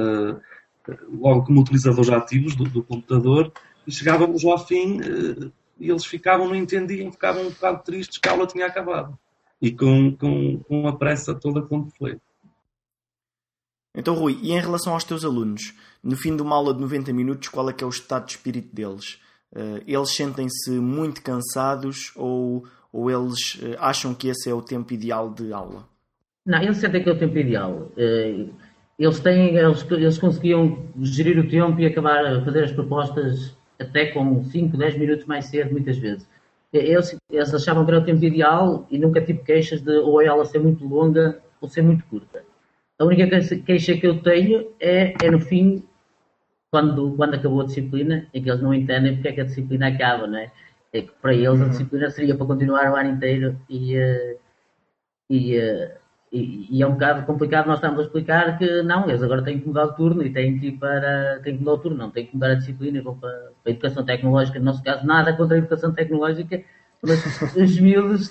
uh, 0.87 0.95
logo 1.19 1.45
como 1.45 1.61
utilizadores 1.61 2.09
ativos 2.09 2.55
do, 2.55 2.63
do, 2.63 2.83
computador, 2.83 3.51
e 3.85 3.91
chegávamos 3.91 4.43
ao 4.45 4.57
fim 4.57 4.99
uh, 5.01 5.51
e 5.79 5.89
eles 5.89 6.05
ficavam, 6.05 6.47
não 6.47 6.55
entendiam, 6.55 7.11
ficavam 7.11 7.43
um 7.43 7.49
bocado 7.49 7.83
tristes 7.83 8.17
que 8.17 8.29
a 8.29 8.31
aula 8.31 8.47
tinha 8.47 8.65
acabado. 8.65 9.17
E 9.61 9.71
com, 9.71 10.15
com, 10.15 10.59
com 10.59 10.87
a 10.87 10.95
pressa 10.95 11.33
toda 11.33 11.61
como 11.61 11.89
foi. 11.97 12.17
Então, 13.95 14.13
Rui, 14.13 14.37
e 14.41 14.51
em 14.51 14.59
relação 14.59 14.93
aos 14.93 15.05
teus 15.05 15.23
alunos, 15.23 15.73
no 16.03 16.17
fim 16.17 16.35
de 16.35 16.41
uma 16.41 16.55
aula 16.55 16.73
de 16.73 16.81
90 16.81 17.13
minutos, 17.13 17.47
qual 17.47 17.69
é 17.69 17.73
que 17.73 17.83
é 17.83 17.87
o 17.87 17.89
estado 17.89 18.25
de 18.25 18.33
espírito 18.33 18.75
deles? 18.75 19.19
Uh, 19.53 19.81
eles 19.87 20.13
sentem-se 20.13 20.71
muito 20.71 21.23
cansados 21.23 22.11
ou, 22.15 22.65
ou 22.91 23.09
eles 23.09 23.55
uh, 23.55 23.77
acham 23.79 24.13
que 24.13 24.27
esse 24.27 24.49
é 24.49 24.53
o 24.53 24.61
tempo 24.61 24.93
ideal 24.93 25.33
de 25.33 25.53
aula? 25.53 25.87
Não, 26.45 26.61
eles 26.61 26.77
sentem 26.77 27.01
que 27.01 27.09
é 27.09 27.13
o 27.13 27.17
tempo 27.17 27.37
ideal. 27.37 27.89
Uh, 27.97 28.53
eles, 28.99 29.19
têm, 29.21 29.55
eles, 29.55 29.89
eles 29.89 30.17
conseguiam 30.17 30.85
gerir 31.01 31.39
o 31.39 31.49
tempo 31.49 31.79
e 31.79 31.85
acabar 31.85 32.25
a 32.25 32.43
fazer 32.43 32.65
as 32.65 32.71
propostas 32.73 33.55
até 33.79 34.07
com 34.07 34.43
5, 34.43 34.75
10 34.75 34.97
minutos 34.97 35.25
mais 35.25 35.45
cedo, 35.45 35.71
muitas 35.71 35.97
vezes. 35.97 36.27
Eles, 36.73 37.17
eles 37.31 37.53
achavam 37.53 37.85
que 37.85 37.91
era 37.91 38.01
o 38.01 38.05
tempo 38.05 38.23
ideal 38.25 38.85
e 38.91 38.99
nunca 38.99 39.21
tive 39.21 39.39
queixas 39.39 39.81
de 39.81 39.97
ou 39.99 40.21
ela 40.21 40.43
ser 40.43 40.59
muito 40.59 40.85
longa 40.85 41.39
ou 41.61 41.69
ser 41.69 41.81
muito 41.81 42.03
curta. 42.05 42.43
A 42.97 43.03
única 43.03 43.27
queixa 43.65 43.97
que 43.97 44.07
eu 44.07 44.21
tenho 44.21 44.71
é, 44.79 45.13
é 45.21 45.29
no 45.29 45.39
fim 45.39 45.83
quando, 46.71 47.13
quando 47.15 47.35
acabou 47.35 47.61
a 47.61 47.65
disciplina, 47.65 48.27
é 48.33 48.39
que 48.39 48.49
eles 48.49 48.61
não 48.61 48.73
entendem 48.73 49.15
porque 49.15 49.29
é 49.29 49.31
que 49.31 49.41
a 49.41 49.45
disciplina 49.45 49.87
acaba, 49.87 50.27
não 50.27 50.37
é? 50.37 50.51
É 50.91 51.01
que 51.01 51.11
para 51.21 51.33
eles 51.33 51.47
a 51.47 51.63
uhum. 51.63 51.69
disciplina 51.69 52.09
seria 52.09 52.35
para 52.35 52.45
continuar 52.45 52.91
o 52.91 52.95
ano 52.95 53.11
inteiro 53.11 53.57
e, 53.69 53.95
eh, 53.95 54.37
e, 55.29 55.55
eh, 55.55 55.97
e, 56.31 56.67
e, 56.77 56.83
é 56.83 56.87
um 56.87 56.93
bocado 56.93 57.25
complicado 57.25 57.67
nós 57.67 57.77
estamos 57.77 57.99
a 57.99 58.03
explicar 58.03 58.57
que 58.57 58.81
não, 58.81 59.07
eles 59.09 59.23
agora 59.23 59.41
têm 59.41 59.59
que 59.59 59.67
mudar 59.67 59.85
o 59.85 59.93
turno 59.93 60.23
e 60.23 60.33
têm 60.33 60.59
que 60.59 60.67
ir 60.67 60.71
para, 60.73 61.39
têm 61.43 61.53
que 61.53 61.59
mudar 61.59 61.73
o 61.73 61.77
turno, 61.77 61.97
não, 61.97 62.11
têm 62.11 62.25
que 62.25 62.33
mudar 62.33 62.51
a 62.51 62.55
disciplina, 62.55 63.01
vão 63.01 63.17
para, 63.17 63.31
para 63.31 63.51
a 63.65 63.69
educação 63.71 64.05
tecnológica, 64.05 64.59
no 64.59 64.65
nosso 64.65 64.83
caso 64.83 65.05
nada 65.05 65.33
contra 65.33 65.55
a 65.55 65.59
educação 65.59 65.93
tecnológica, 65.93 66.61
mas 67.01 67.55
os 67.55 67.79
miúdos 67.79 68.27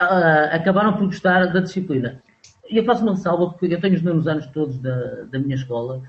uh, 0.00 0.50
acabaram 0.50 0.94
por 0.94 1.06
gostar 1.06 1.46
da 1.52 1.60
disciplina. 1.60 2.22
E 2.68 2.76
eu 2.76 2.84
faço 2.84 3.02
uma 3.02 3.12
ressalva 3.12 3.50
porque 3.50 3.74
eu 3.74 3.80
tenho 3.80 3.94
os 3.94 4.02
mesmos 4.02 4.26
anos 4.28 4.46
todos 4.48 4.78
da, 4.78 5.24
da 5.24 5.38
minha 5.38 5.54
escola 5.54 6.02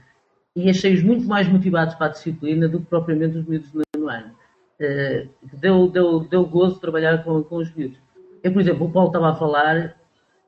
e 0.55 0.69
achei-os 0.69 1.03
muito 1.03 1.27
mais 1.27 1.47
motivados 1.47 1.95
para 1.95 2.07
a 2.07 2.09
disciplina 2.09 2.67
do 2.67 2.79
que 2.79 2.85
propriamente 2.85 3.37
os 3.37 3.45
miúdos 3.45 3.71
do 3.71 3.81
nono 3.95 4.09
ano. 4.09 4.31
Uh, 4.79 5.29
deu, 5.53 5.89
deu, 5.89 6.19
deu 6.21 6.45
gozo 6.45 6.79
trabalhar 6.79 7.23
com, 7.23 7.43
com 7.43 7.57
os 7.57 7.73
miúdos. 7.73 7.97
Eu, 8.43 8.51
por 8.51 8.61
exemplo, 8.61 8.87
o 8.87 8.91
Paulo 8.91 9.09
estava 9.09 9.29
a 9.29 9.35
falar 9.35 9.95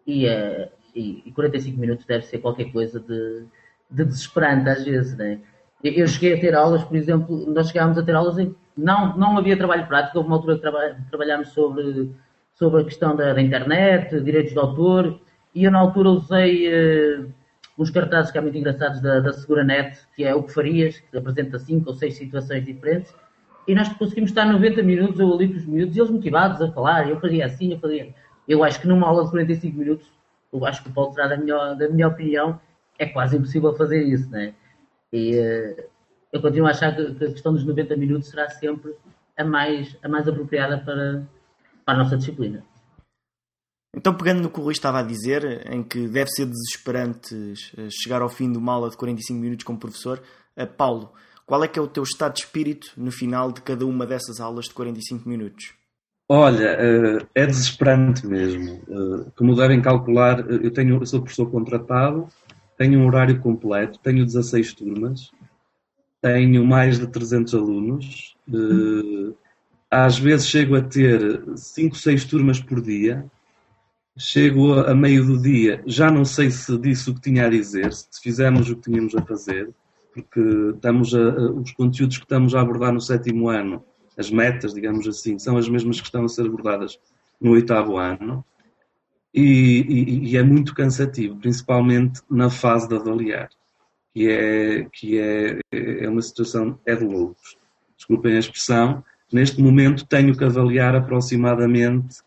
e, 0.05 0.27
uh, 0.27 0.69
e, 0.95 1.23
e 1.25 1.31
45 1.31 1.79
minutos 1.79 2.05
deve 2.05 2.25
ser 2.25 2.39
qualquer 2.39 2.71
coisa 2.71 2.99
de, 2.99 3.45
de 3.89 4.05
desesperante 4.05 4.69
às 4.69 4.83
vezes, 4.83 5.17
né? 5.17 5.39
Eu 5.83 6.07
cheguei 6.07 6.35
a 6.35 6.39
ter 6.39 6.53
aulas, 6.53 6.83
por 6.83 6.95
exemplo, 6.95 7.45
nós 7.51 7.69
chegámos 7.69 7.97
a 7.97 8.03
ter 8.03 8.15
aulas 8.15 8.37
em 8.37 8.55
não, 8.77 9.17
não 9.17 9.37
havia 9.37 9.57
trabalho 9.57 9.87
prático, 9.87 10.17
houve 10.17 10.29
uma 10.29 10.37
altura 10.37 10.55
que 10.55 10.61
traba, 10.61 10.95
trabalhámos 11.09 11.49
sobre, 11.49 12.11
sobre 12.53 12.81
a 12.81 12.83
questão 12.85 13.15
da, 13.15 13.33
da, 13.33 13.41
internet, 13.41 14.19
direitos 14.21 14.53
de 14.53 14.59
autor, 14.59 15.19
e 15.53 15.63
eu 15.63 15.71
na 15.71 15.79
altura 15.79 16.09
usei 16.09 16.67
uh, 16.67 17.33
uns 17.77 17.89
cartazes 17.89 18.31
que 18.31 18.37
é 18.37 18.41
muito 18.41 18.57
engraçados 18.57 19.01
da, 19.01 19.19
da 19.19 19.33
SeguraNet, 19.33 19.97
que 20.15 20.23
é 20.23 20.33
o 20.33 20.43
que 20.43 20.53
farias, 20.53 20.99
que 20.99 21.17
apresenta 21.17 21.59
cinco 21.59 21.89
ou 21.89 21.95
seis 21.95 22.15
situações 22.15 22.65
diferentes, 22.65 23.13
e 23.67 23.75
nós 23.75 23.89
conseguimos 23.89 24.31
estar 24.31 24.45
90 24.45 24.81
minutos 24.83 25.19
eu 25.19 25.33
ali 25.33 25.47
com 25.47 25.57
os 25.57 25.65
miúdos, 25.65 25.95
e 25.95 25.99
eles 25.99 26.11
motivados 26.11 26.61
a 26.61 26.71
falar, 26.71 27.09
eu 27.09 27.19
fazia 27.19 27.45
assim, 27.45 27.71
eu 27.71 27.79
fazia... 27.79 28.13
Eu 28.47 28.63
acho 28.63 28.81
que 28.81 28.87
numa 28.87 29.07
aula 29.07 29.23
de 29.23 29.29
45 29.29 29.77
minutos, 29.77 30.11
eu 30.51 30.65
acho 30.65 30.83
que 30.83 30.89
o 30.89 30.93
Paulo 30.93 31.13
terá 31.13 31.27
da 31.27 31.37
minha, 31.37 31.73
da 31.75 31.87
minha 31.89 32.07
opinião, 32.07 32.59
é 32.97 33.05
quase 33.05 33.37
impossível 33.37 33.73
fazer 33.73 34.03
isso, 34.03 34.29
né? 34.29 34.53
E 35.13 35.37
uh, 35.37 35.83
eu 36.31 36.41
continuo 36.41 36.67
a 36.67 36.71
achar 36.71 36.95
que, 36.95 37.13
que, 37.15 37.25
a 37.25 37.31
questão 37.31 37.53
dos 37.53 37.63
90 37.63 37.95
minutos 37.95 38.29
será 38.29 38.49
sempre 38.49 38.93
a 39.37 39.43
mais, 39.43 39.97
a 40.03 40.09
mais 40.09 40.27
apropriada 40.27 40.77
para, 40.79 41.23
para 41.85 41.93
a 41.95 41.97
nossa 41.97 42.17
disciplina. 42.17 42.63
Então, 44.01 44.15
pegando 44.15 44.41
no 44.41 44.49
que 44.49 44.59
o 44.59 44.63
Rui 44.63 44.71
estava 44.71 44.97
a 44.97 45.03
dizer, 45.03 45.71
em 45.71 45.83
que 45.83 46.07
deve 46.07 46.31
ser 46.31 46.47
desesperante 46.47 47.53
eh, 47.77 47.87
chegar 47.91 48.23
ao 48.23 48.29
fim 48.29 48.51
de 48.51 48.57
uma 48.57 48.73
aula 48.73 48.89
de 48.89 48.97
45 48.97 49.39
minutos 49.39 49.63
como 49.63 49.77
professor, 49.77 50.19
eh, 50.55 50.65
Paulo, 50.65 51.13
qual 51.45 51.63
é 51.63 51.67
que 51.67 51.77
é 51.77 51.81
o 51.83 51.87
teu 51.87 52.01
estado 52.01 52.33
de 52.33 52.39
espírito 52.39 52.93
no 52.97 53.11
final 53.11 53.51
de 53.51 53.61
cada 53.61 53.85
uma 53.85 54.03
dessas 54.03 54.39
aulas 54.39 54.65
de 54.65 54.73
45 54.73 55.29
minutos? 55.29 55.75
Olha, 56.27 56.77
eh, 56.79 57.27
é 57.35 57.45
desesperante 57.45 58.25
mesmo. 58.25 58.81
Como 59.35 59.55
devem 59.55 59.79
calcular, 59.79 60.49
eu, 60.49 60.71
tenho, 60.71 61.05
sou 61.05 61.21
professor 61.21 61.51
contratado, 61.51 62.27
tenho 62.79 63.01
um 63.01 63.05
horário 63.05 63.39
completo, 63.39 63.99
tenho 63.99 64.25
16 64.25 64.73
turmas, 64.73 65.29
tenho 66.19 66.65
mais 66.65 66.97
de 66.97 67.05
300 67.05 67.53
alunos, 67.53 68.35
às 69.91 70.17
vezes 70.17 70.47
chego 70.47 70.75
a 70.75 70.81
ter 70.81 71.43
5, 71.55 71.95
6 71.95 72.25
turmas 72.25 72.59
por 72.59 72.81
dia, 72.81 73.29
Chego 74.17 74.73
a 74.73 74.93
meio 74.93 75.25
do 75.25 75.41
dia, 75.41 75.81
já 75.85 76.11
não 76.11 76.25
sei 76.25 76.51
se 76.51 76.77
disse 76.77 77.09
o 77.09 77.15
que 77.15 77.21
tinha 77.21 77.45
a 77.45 77.49
dizer, 77.49 77.93
se 77.93 78.21
fizemos 78.21 78.69
o 78.69 78.75
que 78.75 78.91
tínhamos 78.91 79.15
a 79.15 79.21
fazer, 79.21 79.69
porque 80.13 80.41
estamos 80.75 81.15
a, 81.15 81.29
os 81.51 81.71
conteúdos 81.71 82.17
que 82.17 82.25
estamos 82.25 82.53
a 82.53 82.59
abordar 82.59 82.91
no 82.91 82.99
sétimo 82.99 83.47
ano, 83.47 83.83
as 84.17 84.29
metas, 84.29 84.73
digamos 84.73 85.07
assim, 85.07 85.39
são 85.39 85.55
as 85.57 85.69
mesmas 85.69 85.99
que 85.99 86.07
estão 86.07 86.25
a 86.25 86.27
ser 86.27 86.45
abordadas 86.45 86.99
no 87.39 87.51
oitavo 87.51 87.97
ano, 87.97 88.43
e, 89.33 89.41
e, 89.41 90.29
e 90.31 90.37
é 90.37 90.43
muito 90.43 90.75
cansativo, 90.75 91.37
principalmente 91.37 92.21
na 92.29 92.49
fase 92.49 92.89
de 92.89 92.95
avaliar, 92.95 93.49
que 94.13 94.29
é, 94.29 94.87
que 94.91 95.19
é, 95.19 95.59
é 95.71 96.09
uma 96.09 96.21
situação, 96.21 96.77
é 96.85 96.93
de 96.95 97.05
loucos. 97.05 97.57
Desculpem 97.95 98.35
a 98.35 98.39
expressão, 98.39 99.03
neste 99.31 99.61
momento 99.61 100.05
tenho 100.05 100.35
que 100.35 100.43
avaliar 100.43 100.95
aproximadamente 100.95 102.17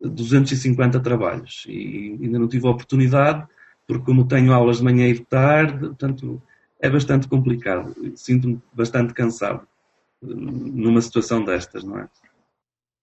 250 0.00 1.00
trabalhos 1.00 1.64
e 1.66 2.18
ainda 2.20 2.38
não 2.38 2.48
tive 2.48 2.66
a 2.66 2.70
oportunidade, 2.70 3.46
porque 3.86 4.04
como 4.04 4.26
tenho 4.26 4.52
aulas 4.52 4.78
de 4.78 4.84
manhã 4.84 5.06
e 5.06 5.14
de 5.14 5.24
tarde, 5.24 5.78
portanto 5.78 6.42
é 6.80 6.90
bastante 6.90 7.28
complicado. 7.28 7.94
Sinto-me 8.14 8.60
bastante 8.72 9.14
cansado 9.14 9.66
eh, 10.22 10.26
numa 10.26 11.00
situação 11.00 11.44
destas, 11.44 11.84
não 11.84 11.98
é? 11.98 12.08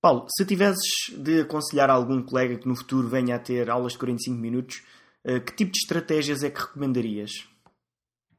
Paulo, 0.01 0.25
se 0.29 0.45
tivesses 0.45 1.15
de 1.17 1.41
aconselhar 1.41 1.89
algum 1.89 2.21
colega 2.21 2.57
que 2.57 2.67
no 2.67 2.75
futuro 2.75 3.07
venha 3.07 3.35
a 3.35 3.39
ter 3.39 3.69
aulas 3.69 3.93
de 3.93 3.99
45 3.99 4.37
minutos, 4.37 4.83
eh, 5.23 5.39
que 5.39 5.55
tipo 5.55 5.71
de 5.71 5.79
estratégias 5.79 6.43
é 6.43 6.49
que 6.49 6.61
recomendarias? 6.61 7.31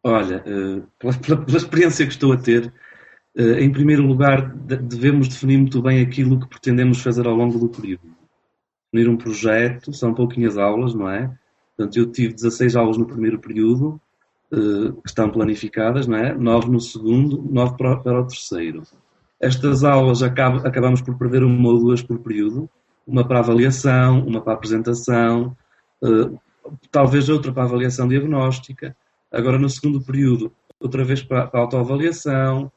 Olha, 0.02 0.44
eh, 0.46 0.82
pela, 0.99 1.14
pela 1.44 1.56
experiência 1.56 2.06
que 2.06 2.12
estou 2.12 2.32
a 2.32 2.37
ter, 2.37 2.73
em 3.37 3.73
primeiro 3.73 4.06
lugar, 4.06 4.54
devemos 4.54 5.26
definir 5.26 5.58
muito 5.58 5.82
bem 5.82 6.00
aquilo 6.00 6.38
que 6.38 6.46
pretendemos 6.46 7.00
fazer 7.02 7.26
ao 7.26 7.34
longo 7.34 7.58
do 7.58 7.68
período 7.68 8.14
definir 8.94 9.08
um 9.08 9.16
projeto, 9.16 9.92
são 9.92 10.14
pouquinhas 10.14 10.56
aulas, 10.56 10.94
não 10.94 11.10
é? 11.10 11.30
Portanto, 11.76 11.96
eu 11.96 12.06
tive 12.06 12.32
16 12.32 12.76
aulas 12.76 12.96
no 12.96 13.06
primeiro 13.06 13.40
período, 13.40 14.00
eh, 14.52 14.92
que 15.02 15.08
estão 15.08 15.28
planificadas, 15.28 16.06
não 16.06 16.16
é? 16.16 16.32
9 16.32 16.70
no 16.70 16.80
segundo, 16.80 17.42
9 17.50 17.76
para, 17.76 18.20
o 18.20 18.26
terceiro. 18.26 18.82
Estas 19.40 19.82
aulas 19.82 20.22
acab 20.22 20.64
acabamos 20.64 21.02
por 21.02 21.18
perder 21.18 21.42
uma 21.42 21.68
ou 21.68 21.80
duas 21.80 22.02
por 22.02 22.20
período, 22.20 22.70
uma 23.04 23.26
para 23.26 23.40
avaliação, 23.40 24.24
uma 24.24 24.40
para 24.40 24.52
apresentação, 24.52 25.56
eh, 26.02 26.30
talvez 26.90 27.28
outra 27.28 27.52
para 27.52 27.64
avaliação 27.64 28.06
diagnóstica. 28.06 28.96
Agora, 29.32 29.58
no 29.58 29.68
segundo 29.68 30.00
período, 30.00 30.52
outra 30.78 31.04
vez 31.04 31.22
para, 31.22 31.48
para 31.48 31.60
autoavaliação. 31.60 32.70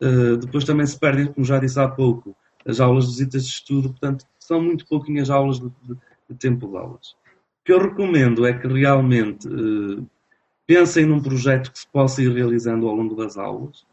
Eh, 0.00 0.36
depois 0.36 0.64
também 0.64 0.86
se 0.86 0.98
perdem, 0.98 1.32
como 1.32 1.46
já 1.46 1.58
disse 1.58 1.80
há 1.80 1.88
pouco, 1.88 2.36
as 2.66 2.78
aulas 2.78 3.06
de 3.06 3.12
visitas 3.12 3.44
de 3.44 3.50
estudo, 3.50 3.88
portanto, 3.90 4.26
são 4.52 4.60
muito 4.60 4.86
pouquinhas 4.86 5.30
aulas 5.30 5.58
de, 5.58 5.68
de, 5.82 5.94
de 6.28 6.36
tempo 6.38 6.68
de 6.68 6.76
aulas. 6.76 7.16
O 7.62 7.64
que 7.64 7.72
eu 7.72 7.80
recomendo 7.80 8.44
é 8.44 8.52
que 8.52 8.66
realmente 8.66 9.48
eh, 9.48 10.02
pensem 10.66 11.06
num 11.06 11.22
projeto 11.22 11.72
que 11.72 11.78
se 11.78 11.86
possa 11.86 12.22
ir 12.22 12.30
realizando 12.30 12.86
ao 12.86 12.94
longo 12.94 13.14
das 13.14 13.38
aulas 13.38 13.86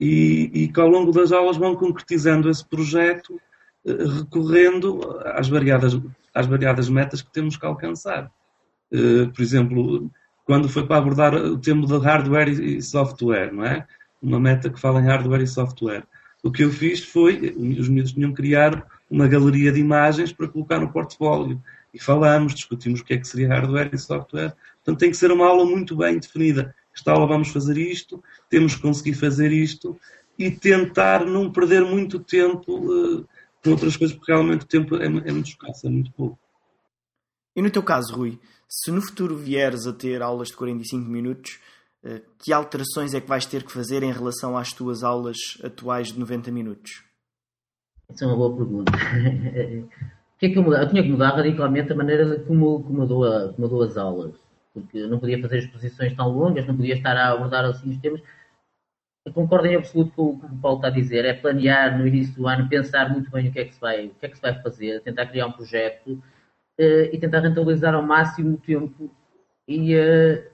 e, 0.00 0.50
e 0.54 0.68
que 0.68 0.80
ao 0.80 0.88
longo 0.88 1.10
das 1.10 1.32
aulas 1.32 1.56
vão 1.56 1.74
concretizando 1.74 2.48
esse 2.48 2.64
projeto 2.64 3.40
eh, 3.84 4.04
recorrendo 4.18 5.00
às 5.24 5.48
variadas, 5.48 6.00
às 6.32 6.46
variadas 6.46 6.88
metas 6.88 7.20
que 7.20 7.32
temos 7.32 7.56
que 7.56 7.66
alcançar. 7.66 8.30
Eh, 8.92 9.26
por 9.34 9.42
exemplo, 9.42 10.08
quando 10.44 10.68
foi 10.68 10.86
para 10.86 10.98
abordar 10.98 11.34
o 11.34 11.58
tema 11.58 11.86
de 11.86 11.98
hardware 11.98 12.48
e 12.48 12.80
software, 12.80 13.52
não 13.52 13.64
é? 13.64 13.84
Uma 14.22 14.38
meta 14.38 14.70
que 14.70 14.80
fala 14.80 15.00
em 15.00 15.06
hardware 15.06 15.42
e 15.42 15.46
software. 15.46 16.04
O 16.44 16.52
que 16.52 16.62
eu 16.62 16.70
fiz 16.70 17.02
foi, 17.02 17.52
os 17.80 17.88
miúdos 17.88 18.12
tinham 18.12 18.32
criar 18.32 18.86
uma 19.10 19.26
galeria 19.26 19.72
de 19.72 19.80
imagens 19.80 20.32
para 20.32 20.48
colocar 20.48 20.78
no 20.78 20.92
portfólio. 20.92 21.62
E 21.92 21.98
falamos, 21.98 22.54
discutimos 22.54 23.00
o 23.00 23.04
que 23.04 23.14
é 23.14 23.18
que 23.18 23.26
seria 23.26 23.48
hardware 23.48 23.90
e 23.92 23.98
software. 23.98 24.54
Portanto, 24.76 24.98
tem 25.00 25.10
que 25.10 25.16
ser 25.16 25.30
uma 25.32 25.46
aula 25.46 25.64
muito 25.64 25.96
bem 25.96 26.18
definida. 26.18 26.74
Esta 26.94 27.12
aula 27.12 27.26
vamos 27.26 27.48
fazer 27.48 27.78
isto, 27.78 28.22
temos 28.50 28.74
que 28.74 28.82
conseguir 28.82 29.14
fazer 29.14 29.52
isto 29.52 29.98
e 30.38 30.50
tentar 30.50 31.24
não 31.24 31.50
perder 31.50 31.84
muito 31.84 32.18
tempo 32.18 32.72
uh, 32.76 33.28
com 33.62 33.70
outras 33.70 33.96
coisas, 33.96 34.16
porque 34.16 34.32
realmente 34.32 34.62
o 34.62 34.66
tempo 34.68 34.96
é, 34.96 35.06
é 35.06 35.08
muito 35.08 35.48
escasso, 35.48 35.86
é 35.86 35.90
muito 35.90 36.12
pouco. 36.12 36.38
E 37.54 37.62
no 37.62 37.70
teu 37.70 37.82
caso, 37.82 38.14
Rui, 38.14 38.38
se 38.68 38.90
no 38.90 39.00
futuro 39.00 39.36
vieres 39.36 39.86
a 39.86 39.92
ter 39.92 40.22
aulas 40.22 40.48
de 40.48 40.56
45 40.56 41.08
minutos, 41.08 41.58
uh, 42.04 42.20
que 42.38 42.52
alterações 42.52 43.14
é 43.14 43.20
que 43.20 43.28
vais 43.28 43.46
ter 43.46 43.62
que 43.62 43.72
fazer 43.72 44.02
em 44.02 44.12
relação 44.12 44.56
às 44.56 44.72
tuas 44.72 45.02
aulas 45.02 45.36
atuais 45.62 46.08
de 46.08 46.18
90 46.18 46.50
minutos? 46.50 47.07
Essa 48.10 48.24
é 48.24 48.28
uma 48.28 48.36
boa 48.36 48.56
pergunta. 48.56 48.92
que 50.38 50.46
é 50.46 50.48
que 50.50 50.58
eu 50.58 50.62
mudar? 50.62 50.82
Eu 50.82 50.88
tinha 50.88 51.02
que 51.02 51.08
mudar 51.08 51.30
radicalmente 51.30 51.92
a 51.92 51.96
maneira 51.96 52.38
como, 52.40 52.82
como, 52.84 53.02
eu 53.02 53.06
dou 53.06 53.24
a, 53.24 53.52
como 53.52 53.66
eu 53.66 53.68
dou 53.68 53.82
as 53.82 53.96
aulas. 53.96 54.34
Porque 54.72 54.98
eu 54.98 55.08
não 55.08 55.18
podia 55.18 55.40
fazer 55.40 55.58
exposições 55.58 56.14
tão 56.14 56.28
longas, 56.28 56.66
não 56.66 56.76
podia 56.76 56.94
estar 56.94 57.16
a 57.16 57.32
abordar 57.32 57.64
assim 57.64 57.90
os 57.90 57.98
temas. 57.98 58.22
concordo 59.34 59.66
em 59.66 59.74
absoluto 59.74 60.12
com 60.12 60.22
o 60.30 60.38
que 60.38 60.46
o 60.46 60.58
Paulo 60.58 60.78
está 60.78 60.88
a 60.88 60.92
dizer, 60.92 61.24
é 61.24 61.34
planear 61.34 61.98
no 61.98 62.06
início 62.06 62.34
do 62.34 62.46
ano, 62.46 62.68
pensar 62.68 63.10
muito 63.10 63.30
bem 63.30 63.48
o 63.48 63.52
que 63.52 63.58
é 63.58 63.64
que 63.64 63.74
se 63.74 63.80
vai, 63.80 64.06
o 64.06 64.14
que 64.14 64.26
é 64.26 64.28
que 64.28 64.36
se 64.36 64.42
vai 64.42 64.62
fazer, 64.62 65.02
tentar 65.02 65.26
criar 65.26 65.46
um 65.46 65.52
projeto 65.52 66.12
uh, 66.12 66.22
e 67.12 67.18
tentar 67.18 67.40
rentabilizar 67.40 67.94
ao 67.94 68.02
máximo 68.02 68.54
o 68.54 68.58
tempo 68.58 69.10
e, 69.66 69.96
uh, 69.96 70.44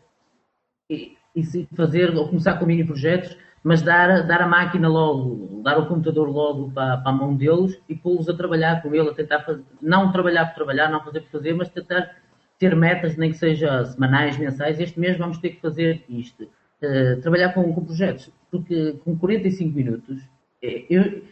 e, 0.89 1.17
e, 1.37 1.69
fazer, 1.77 2.17
ou 2.17 2.29
começar 2.29 2.59
com 2.59 2.65
mini 2.65 2.85
projetos, 2.85 3.37
mas 3.65 3.81
dar, 3.81 4.27
dar 4.27 4.43
a 4.43 4.47
máquina 4.47 4.87
logo, 4.87 5.63
dar 5.63 5.79
o 5.79 5.87
computador 5.87 6.29
logo 6.29 6.71
para, 6.71 6.99
para 6.99 7.11
a 7.11 7.15
mão 7.15 7.35
deles 7.35 7.81
e 7.89 7.95
pô-los 7.95 8.29
a 8.29 8.37
trabalhar 8.37 8.83
com 8.83 8.95
ele, 8.95 9.09
a 9.09 9.15
tentar 9.15 9.41
fazer, 9.41 9.65
não 9.81 10.13
trabalhar 10.13 10.45
por 10.47 10.55
trabalhar, 10.55 10.91
não 10.91 11.03
fazer 11.03 11.23
por 11.23 11.31
fazer, 11.31 11.55
mas 11.55 11.71
tentar 11.71 12.15
ter 12.59 12.77
metas, 12.77 13.17
nem 13.17 13.31
que 13.31 13.39
seja 13.39 13.87
semanais, 13.87 14.37
mensais, 14.37 14.79
este 14.79 15.01
mês 15.01 15.17
vamos 15.17 15.39
ter 15.39 15.51
que 15.51 15.63
fazer 15.63 16.05
isto. 16.11 16.45
Uh, 16.83 17.19
trabalhar 17.23 17.55
com, 17.55 17.73
com, 17.73 17.83
projetos, 17.83 18.31
porque 18.51 19.01
com 19.03 19.17
45 19.17 19.75
minutos, 19.75 20.23
é, 20.63 20.85
eu, 20.91 21.23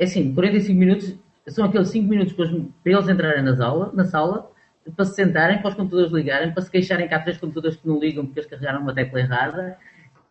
é 0.00 0.04
assim, 0.04 0.34
45 0.34 0.76
minutos 0.76 1.16
são 1.46 1.64
aqueles 1.64 1.88
5 1.90 2.08
minutos 2.08 2.32
para, 2.32 2.48
para 2.48 2.92
eles 2.92 3.08
entrarem 3.08 3.42
nas 3.44 3.60
aula, 3.60 3.92
na 3.94 4.04
sala, 4.04 4.50
para 4.96 5.04
se 5.04 5.14
sentarem, 5.14 5.58
para 5.58 5.68
os 5.68 5.74
computadores 5.76 6.12
ligarem, 6.12 6.52
para 6.52 6.62
se 6.62 6.70
queixarem 6.70 7.06
que 7.06 7.14
há 7.14 7.20
três 7.20 7.38
computadores 7.38 7.76
que 7.76 7.86
não 7.86 8.00
ligam 8.00 8.26
porque 8.26 8.40
eles 8.40 8.50
carregaram 8.50 8.80
uma 8.80 8.92
tecla 8.92 9.20
errada, 9.20 9.78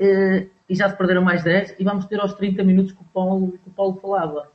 e 0.02 0.76
já 0.76 0.90
se 0.90 0.98
perderam 0.98 1.22
mais 1.22 1.44
10, 1.44 1.76
e 1.80 1.84
vamos 1.84 2.06
ter 2.06 2.20
aos 2.20 2.34
30 2.34 2.64
minutos 2.64 2.94
que 2.94 3.02
o 3.02 3.06
Paulo, 3.14 3.52
que 3.52 3.70
o 3.70 3.72
Paulo 3.72 4.00
falava. 4.02 4.50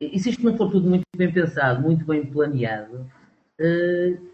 E, 0.00 0.18
se 0.18 0.30
isto 0.30 0.44
não 0.44 0.56
for 0.56 0.70
tudo 0.70 0.88
muito 0.88 1.04
bem 1.16 1.32
pensado, 1.32 1.80
muito 1.80 2.04
bem 2.04 2.26
planeado, 2.26 3.06
uh, 3.60 4.32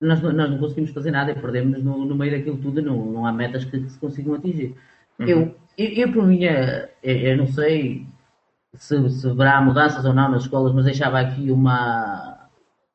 nós, 0.00 0.20
nós 0.22 0.50
não 0.50 0.58
conseguimos 0.58 0.90
fazer 0.90 1.10
nada 1.10 1.32
e 1.32 1.34
perdemos 1.34 1.82
no, 1.82 2.04
no 2.04 2.14
meio 2.14 2.32
daquilo 2.32 2.56
tudo, 2.56 2.80
não, 2.80 3.04
não 3.04 3.26
há 3.26 3.32
metas 3.32 3.64
que, 3.64 3.78
que 3.78 3.90
se 3.90 3.98
consigam 3.98 4.34
atingir. 4.34 4.74
Uhum. 5.18 5.26
Eu, 5.26 5.56
eu, 5.76 5.88
eu, 5.90 6.12
por 6.12 6.26
mim, 6.26 6.44
é, 6.44 6.90
é, 7.02 7.32
eu 7.32 7.36
não 7.36 7.46
sei 7.46 8.06
se, 8.74 9.10
se 9.10 9.28
haverá 9.28 9.60
mudanças 9.60 10.04
ou 10.04 10.14
não 10.14 10.30
nas 10.30 10.44
escolas, 10.44 10.72
mas 10.72 10.86
deixava 10.86 11.20
aqui 11.20 11.50
uma, 11.50 12.48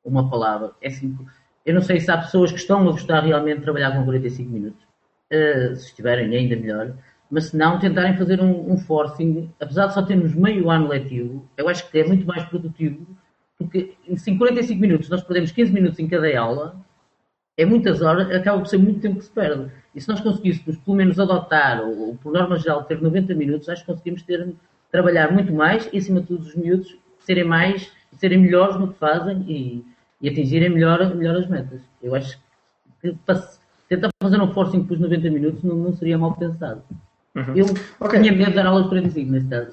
uma 0.04 0.30
palavra. 0.30 0.72
É 0.82 0.88
assim, 0.88 1.16
eu 1.64 1.76
não 1.76 1.82
sei 1.82 2.00
se 2.00 2.10
há 2.10 2.18
pessoas 2.18 2.52
que 2.52 2.58
estão 2.58 2.82
a 2.82 2.92
gostar 2.92 3.22
realmente 3.22 3.60
de 3.60 3.64
trabalhar 3.64 3.92
com 3.92 4.04
45 4.04 4.50
minutos. 4.50 4.89
Uh, 5.32 5.76
se 5.76 5.88
estiverem, 5.88 6.36
ainda 6.36 6.56
melhor. 6.56 6.96
Mas 7.30 7.46
se 7.46 7.58
não, 7.58 7.80
tentarem 7.80 8.18
fazer 8.18 8.42
um, 8.42 8.72
um 8.72 8.78
forcing, 8.78 9.52
apesar 9.60 9.88
de 9.88 9.94
só 9.94 10.02
termos 10.02 10.34
meio 10.34 10.70
ano 10.70 10.88
letivo, 10.88 11.48
eu 11.56 11.70
acho 11.70 11.90
que 11.90 12.00
é 12.00 12.08
muito 12.08 12.26
mais 12.26 12.44
produtivo, 12.46 13.06
porque 13.58 13.94
em 14.08 14.38
45 14.38 14.82
minutos 14.82 15.10
nós 15.10 15.22
perdemos 15.22 15.52
15 15.52 15.72
minutos 15.72 16.00
em 16.00 16.08
cada 16.08 16.40
aula, 16.40 16.76
é 17.56 17.66
muitas 17.66 18.02
horas, 18.02 18.32
acaba 18.32 18.58
por 18.58 18.68
ser 18.68 18.78
muito 18.78 19.02
tempo 19.02 19.18
que 19.18 19.26
se 19.26 19.32
perde. 19.32 19.70
E 19.94 20.00
se 20.00 20.08
nós 20.08 20.22
conseguíssemos, 20.22 20.78
pelo 20.78 20.96
menos, 20.96 21.20
adotar, 21.20 21.82
ou, 21.82 22.08
ou 22.08 22.16
por 22.16 22.32
norma 22.32 22.58
geral, 22.58 22.84
ter 22.86 23.02
90 23.02 23.36
minutos, 23.36 23.68
acho 23.68 23.82
que 23.86 23.92
conseguimos 23.92 24.24
ter, 24.24 24.56
trabalhar 24.90 25.32
muito 25.32 25.54
mais 25.54 25.90
e, 25.92 25.98
acima 25.98 26.22
de 26.22 26.28
tudo, 26.28 26.42
os 26.42 26.56
miúdos 26.56 26.98
serem 27.20 27.44
mais, 27.44 27.92
serem 28.18 28.40
melhores 28.40 28.80
no 28.80 28.94
que 28.94 28.98
fazem 28.98 29.44
e, 29.48 29.86
e 30.22 30.30
atingirem 30.30 30.70
melhor, 30.70 31.14
melhor 31.14 31.36
as 31.36 31.48
metas. 31.48 31.82
Eu 32.02 32.16
acho 32.16 32.40
que 33.02 33.14
para, 33.26 33.36
tentar 33.90 34.10
fazer 34.22 34.40
um 34.40 34.54
forcing 34.54 34.84
por 34.84 34.98
90 34.98 35.30
minutos 35.32 35.64
não, 35.64 35.76
não 35.76 35.94
seria 35.94 36.18
mal 36.18 36.36
pensado. 36.36 36.84
Uhum. 37.36 37.56
Eu 37.56 37.66
okay. 38.00 38.22
tinha 38.22 38.32
medo 38.32 38.52
de 38.52 38.56
dar 38.56 38.68
aulas 38.68 38.84
de 38.84 38.90
45 38.90 39.32
nesse 39.32 39.48
caso. 39.48 39.72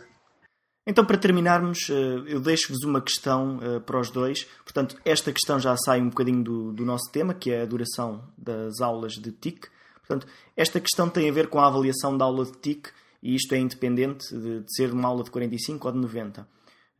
Então, 0.88 1.04
para 1.04 1.18
terminarmos, 1.18 1.90
eh, 1.90 2.22
eu 2.32 2.40
deixo-vos 2.40 2.84
uma 2.84 3.00
questão 3.00 3.58
eh, 3.60 3.80
para 3.80 3.98
os 3.98 4.10
dois. 4.10 4.44
Portanto, 4.62 4.96
esta 5.04 5.32
questão 5.32 5.58
já 5.58 5.76
sai 5.76 6.00
um 6.00 6.08
bocadinho 6.08 6.44
do, 6.44 6.72
do 6.72 6.84
nosso 6.84 7.10
tema, 7.10 7.34
que 7.34 7.50
é 7.50 7.62
a 7.62 7.66
duração 7.66 8.22
das 8.38 8.80
aulas 8.80 9.14
de 9.14 9.32
TIC. 9.32 9.68
Portanto, 10.06 10.28
esta 10.56 10.80
questão 10.80 11.08
tem 11.08 11.28
a 11.28 11.32
ver 11.32 11.48
com 11.48 11.58
a 11.58 11.66
avaliação 11.66 12.16
da 12.16 12.24
aula 12.24 12.44
de 12.44 12.52
TIC 12.52 12.88
e 13.20 13.34
isto 13.34 13.52
é 13.52 13.58
independente 13.58 14.28
de, 14.32 14.60
de 14.60 14.76
ser 14.76 14.92
uma 14.92 15.08
aula 15.08 15.24
de 15.24 15.30
45 15.32 15.88
ou 15.88 15.92
de 15.92 15.98
90. 15.98 16.46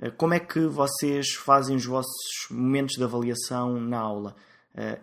Eh, 0.01 0.11
como 0.11 0.35
é 0.35 0.41
que 0.41 0.67
vocês 0.67 1.35
fazem 1.35 1.77
os 1.77 1.87
vossos 1.87 2.49
momentos 2.51 2.97
de 2.97 3.05
avaliação 3.05 3.81
na 3.81 3.99
aula? 3.99 4.35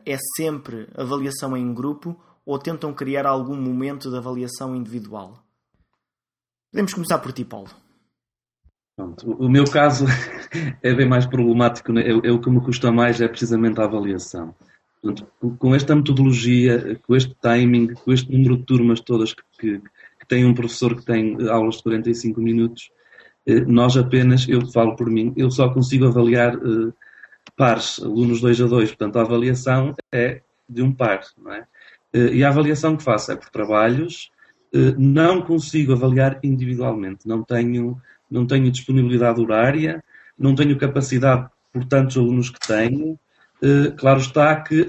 É 0.05 0.17
sempre 0.35 0.87
avaliação 0.95 1.57
em 1.57 1.73
grupo 1.73 2.15
ou 2.45 2.59
tentam 2.59 2.93
criar 2.93 3.25
algum 3.25 3.55
momento 3.55 4.09
de 4.09 4.17
avaliação 4.17 4.75
individual? 4.75 5.39
Podemos 6.71 6.93
começar 6.93 7.19
por 7.19 7.31
ti, 7.31 7.43
Paulo. 7.43 7.69
Pronto, 8.95 9.31
o 9.31 9.49
meu 9.49 9.63
caso 9.65 10.05
é 10.83 10.93
bem 10.93 11.07
mais 11.07 11.25
problemático, 11.25 11.91
né? 11.91 12.03
é, 12.03 12.11
é, 12.11 12.31
o 12.31 12.39
que 12.39 12.49
me 12.49 12.61
custa 12.61 12.91
mais, 12.91 13.19
é 13.19 13.27
precisamente 13.27 13.79
a 13.81 13.85
avaliação. 13.85 14.53
Portanto, 15.01 15.27
com 15.57 15.75
esta 15.75 15.95
metodologia, 15.95 16.99
com 17.05 17.15
este 17.15 17.35
timing, 17.41 17.93
com 17.93 18.13
este 18.13 18.31
número 18.31 18.57
de 18.57 18.65
turmas 18.65 19.01
todas 19.01 19.33
que, 19.33 19.43
que, 19.59 19.79
que 19.79 20.27
tem 20.27 20.45
um 20.45 20.53
professor 20.53 20.95
que 20.95 21.03
tem 21.03 21.35
aulas 21.49 21.77
de 21.77 21.83
45 21.83 22.39
minutos, 22.39 22.89
eh, 23.45 23.61
nós 23.61 23.97
apenas, 23.97 24.47
eu 24.47 24.65
falo 24.71 24.95
por 24.95 25.09
mim, 25.09 25.33
eu 25.35 25.51
só 25.51 25.69
consigo 25.69 26.07
avaliar 26.07 26.55
uh, 26.55 26.93
pares, 27.55 27.99
alunos 28.01 28.41
2 28.41 28.61
a 28.61 28.67
2, 28.67 28.89
portanto 28.89 29.17
a 29.17 29.21
avaliação 29.21 29.93
é 30.11 30.41
de 30.67 30.81
um 30.81 30.91
par, 30.91 31.21
não 31.37 31.51
é? 31.53 31.61
Uh, 32.15 32.33
e 32.33 32.43
a 32.43 32.49
avaliação 32.49 32.95
que 32.95 33.03
faço 33.03 33.31
é 33.31 33.35
por 33.35 33.49
trabalhos, 33.49 34.31
uh, 34.73 34.95
não 34.97 35.41
consigo 35.41 35.93
avaliar 35.93 36.39
individualmente, 36.43 37.27
não 37.27 37.43
tenho 37.43 38.01
não 38.29 38.47
tenho 38.47 38.71
disponibilidade 38.71 39.39
horária, 39.39 40.03
não 40.37 40.55
tenho 40.55 40.77
capacidade 40.77 41.47
por 41.71 41.85
tantos 41.85 42.17
alunos 42.17 42.49
que 42.49 42.59
tenho. 42.67 43.19
Eh, 43.61 43.91
claro 43.95 44.19
está 44.19 44.59
que 44.59 44.85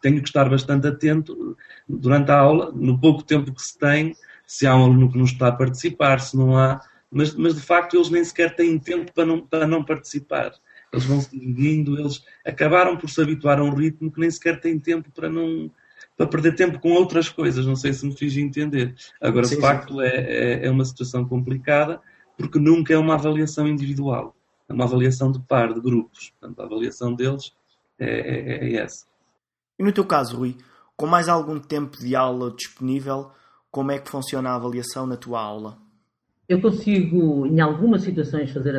tenho 0.00 0.22
que 0.22 0.28
estar 0.28 0.48
bastante 0.48 0.88
atento 0.88 1.56
durante 1.88 2.30
a 2.30 2.38
aula, 2.38 2.72
no 2.74 2.98
pouco 2.98 3.22
tempo 3.22 3.54
que 3.54 3.62
se 3.62 3.78
tem, 3.78 4.14
se 4.46 4.66
há 4.66 4.74
um 4.74 4.84
aluno 4.84 5.12
que 5.12 5.18
não 5.18 5.24
está 5.24 5.48
a 5.48 5.52
participar, 5.52 6.18
se 6.20 6.36
não 6.36 6.56
há. 6.56 6.80
Mas, 7.10 7.34
mas 7.34 7.54
de 7.54 7.60
facto 7.60 7.96
eles 7.96 8.10
nem 8.10 8.24
sequer 8.24 8.56
têm 8.56 8.78
tempo 8.78 9.12
para 9.12 9.24
não, 9.26 9.46
para 9.46 9.66
não 9.66 9.84
participar. 9.84 10.52
Eles 10.92 11.04
vão 11.04 11.20
se 11.20 11.30
dividindo, 11.30 11.98
eles 11.98 12.22
acabaram 12.44 12.96
por 12.96 13.10
se 13.10 13.20
habituar 13.20 13.58
a 13.58 13.64
um 13.64 13.74
ritmo 13.74 14.10
que 14.10 14.20
nem 14.20 14.30
sequer 14.30 14.60
têm 14.60 14.78
tempo 14.78 15.10
para 15.10 15.28
não, 15.28 15.70
para 16.16 16.26
perder 16.26 16.54
tempo 16.54 16.80
com 16.80 16.92
outras 16.92 17.28
coisas. 17.28 17.66
Não 17.66 17.76
sei 17.76 17.92
se 17.92 18.06
me 18.06 18.16
fiz 18.16 18.36
entender. 18.36 18.94
Agora, 19.20 19.46
sim, 19.46 19.56
de 19.56 19.60
facto. 19.60 20.00
É, 20.00 20.08
é, 20.08 20.66
é 20.66 20.70
uma 20.70 20.84
situação 20.84 21.24
complicada 21.24 22.00
porque 22.38 22.58
nunca 22.58 22.94
é 22.94 22.98
uma 22.98 23.14
avaliação 23.14 23.66
individual, 23.66 24.34
é 24.68 24.72
uma 24.72 24.84
avaliação 24.84 25.32
de 25.32 25.40
par, 25.40 25.74
de 25.74 25.80
grupos. 25.80 26.30
Portanto, 26.30 26.60
a 26.60 26.64
avaliação 26.64 27.12
deles 27.12 27.52
é, 27.98 28.06
é, 28.06 28.64
é 28.64 28.76
essa. 28.76 29.06
E 29.78 29.82
no 29.82 29.92
teu 29.92 30.04
caso, 30.04 30.36
Rui, 30.36 30.56
com 30.96 31.06
mais 31.06 31.28
algum 31.28 31.58
tempo 31.58 31.98
de 31.98 32.14
aula 32.14 32.54
disponível, 32.56 33.30
como 33.70 33.90
é 33.90 33.98
que 33.98 34.10
funciona 34.10 34.50
a 34.50 34.54
avaliação 34.54 35.06
na 35.06 35.16
tua 35.16 35.40
aula? 35.40 35.78
Eu 36.48 36.62
consigo, 36.62 37.46
em 37.46 37.60
algumas 37.60 38.00
situações, 38.02 38.50
fazer 38.50 38.74
a 38.74 38.78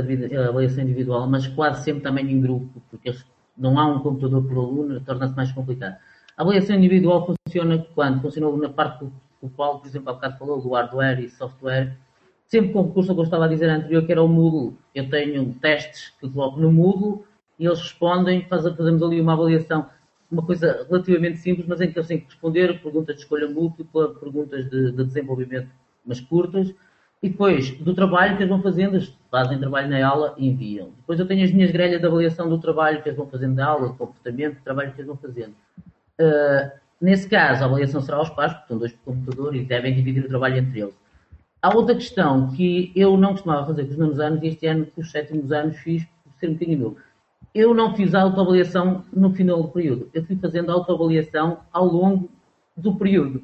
avaliação 0.49 0.84
individual, 0.84 1.27
mas 1.27 1.45
quase 1.45 1.84
sempre 1.84 2.01
também 2.01 2.32
em 2.32 2.41
grupo, 2.41 2.82
porque 2.89 3.13
não 3.55 3.77
há 3.77 3.86
um 3.86 3.99
computador 3.99 4.43
por 4.43 4.58
aluno, 4.58 4.99
torna-se 5.01 5.36
mais 5.36 5.51
complicado. 5.51 5.95
A 6.36 6.41
avaliação 6.41 6.75
individual 6.75 7.27
funciona 7.27 7.86
quando? 7.93 8.21
Funciona 8.21 8.58
na 8.58 8.69
parte 8.69 9.05
que 9.05 9.12
o 9.45 9.49
Paulo, 9.49 9.82
por 9.82 9.88
exemplo, 9.88 10.10
há 10.10 10.13
bocado 10.13 10.39
falou, 10.39 10.60
do 10.60 10.69
hardware 10.69 11.19
e 11.19 11.29
software, 11.29 11.95
sempre 12.47 12.73
com 12.73 12.79
o 12.79 12.88
recurso 12.88 13.13
que 13.13 13.19
eu 13.19 13.23
estava 13.23 13.45
a 13.45 13.47
dizer 13.47 13.69
anterior, 13.69 14.03
que 14.03 14.12
era 14.12 14.23
o 14.23 14.27
Moodle. 14.27 14.75
Eu 14.95 15.08
tenho 15.08 15.53
testes 15.62 16.12
que 16.19 16.27
coloco 16.27 16.60
no 16.60 16.71
Moodle 16.71 17.23
e 17.60 17.67
eles 17.67 17.79
respondem, 17.79 18.47
fazemos 18.49 19.03
ali 19.03 19.21
uma 19.21 19.34
avaliação, 19.34 19.86
uma 20.32 20.41
coisa 20.41 20.88
relativamente 20.89 21.38
simples, 21.38 21.67
mas 21.67 21.79
em 21.82 21.91
que 21.91 21.99
eles 21.99 22.08
têm 22.08 22.19
que 22.19 22.25
responder 22.25 22.82
perguntas 22.82 23.15
de 23.15 23.21
escolha 23.21 23.47
múltipla, 23.47 24.15
perguntas 24.15 24.67
de, 24.71 24.91
de 24.91 25.03
desenvolvimento, 25.03 25.69
mas 26.03 26.19
curtas, 26.19 26.73
e 27.21 27.29
depois 27.29 27.71
do 27.71 27.93
trabalho 27.93 28.38
que 28.38 28.43
eles 28.43 28.49
vão 28.49 28.62
fazendo, 28.62 28.97
fazem 29.29 29.60
trabalho 29.60 29.89
na 29.89 30.08
aula 30.08 30.34
e 30.38 30.47
enviam. 30.47 30.91
Depois 30.97 31.19
eu 31.19 31.27
tenho 31.27 31.43
as 31.43 31.51
minhas 31.51 31.71
grelhas 31.71 31.99
de 31.99 32.08
avaliação 32.08 32.47
do 32.47 32.58
trabalho 32.58 33.01
que 33.01 33.10
eles 33.10 33.17
vão 33.17 33.27
fazendo 33.27 33.55
da 33.55 33.65
aula, 33.65 33.89
de 33.89 33.97
comportamento, 33.97 34.55
de 34.55 34.62
trabalho 34.62 34.91
que 34.93 35.01
eles 35.01 35.08
vão 35.08 35.17
fazendo. 35.17 35.53
Uh, 36.19 36.71
nesse 37.01 37.27
caso, 37.27 37.63
a 37.63 37.65
avaliação 37.65 38.01
será 38.01 38.17
aos 38.17 38.29
pares, 38.29 38.53
porque 38.53 38.67
são 38.69 38.77
dois 38.77 38.93
por 38.93 39.13
computador 39.13 39.53
e 39.55 39.65
devem 39.65 39.93
dividir 39.93 40.23
o 40.23 40.29
trabalho 40.29 40.58
entre 40.58 40.79
eles. 40.79 40.95
Há 41.62 41.75
outra 41.75 41.93
questão 41.93 42.51
que 42.51 42.89
eu 42.95 43.17
não 43.17 43.32
costumava 43.32 43.67
fazer 43.67 43.84
com 43.84 43.91
os 43.91 43.97
meus 43.97 44.19
anos 44.19 44.41
e 44.41 44.47
este 44.47 44.65
ano, 44.65 44.86
com 44.86 45.01
os 45.01 45.12
sétimos 45.12 45.51
anos, 45.51 45.77
fiz 45.79 46.05
por 46.23 46.34
ser 46.39 46.47
um 46.47 46.53
bocadinho 46.53 46.79
novo. 46.79 46.97
Eu 47.53 47.73
não 47.73 47.93
fiz 47.95 48.15
a 48.15 48.21
autoavaliação 48.21 49.03
no 49.12 49.34
final 49.34 49.62
do 49.62 49.67
período. 49.67 50.10
Eu 50.13 50.23
fui 50.23 50.38
fazendo 50.38 50.71
a 50.71 50.73
autoavaliação 50.75 51.60
ao 51.73 51.86
longo 51.86 52.29
do 52.77 52.95
período. 52.95 53.43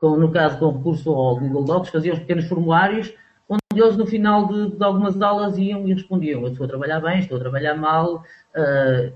Com, 0.00 0.16
no 0.16 0.32
caso, 0.32 0.58
com 0.58 0.78
recurso 0.78 1.10
ao 1.10 1.38
Google 1.38 1.64
Docs, 1.64 1.90
fazia 1.90 2.14
os 2.14 2.18
pequenos 2.18 2.46
formulários, 2.46 3.12
onde 3.48 3.60
eles, 3.74 3.96
no 3.96 4.06
final 4.06 4.48
de, 4.48 4.76
de, 4.76 4.82
algumas 4.82 5.20
aulas, 5.20 5.58
iam 5.58 5.86
e 5.86 5.92
respondiam: 5.92 6.40
Eu 6.40 6.48
estou 6.48 6.64
a 6.64 6.68
trabalhar 6.68 7.00
bem, 7.00 7.18
estou 7.18 7.36
a 7.36 7.40
trabalhar 7.40 7.74
mal. 7.74 8.24
Uh, 8.56 9.12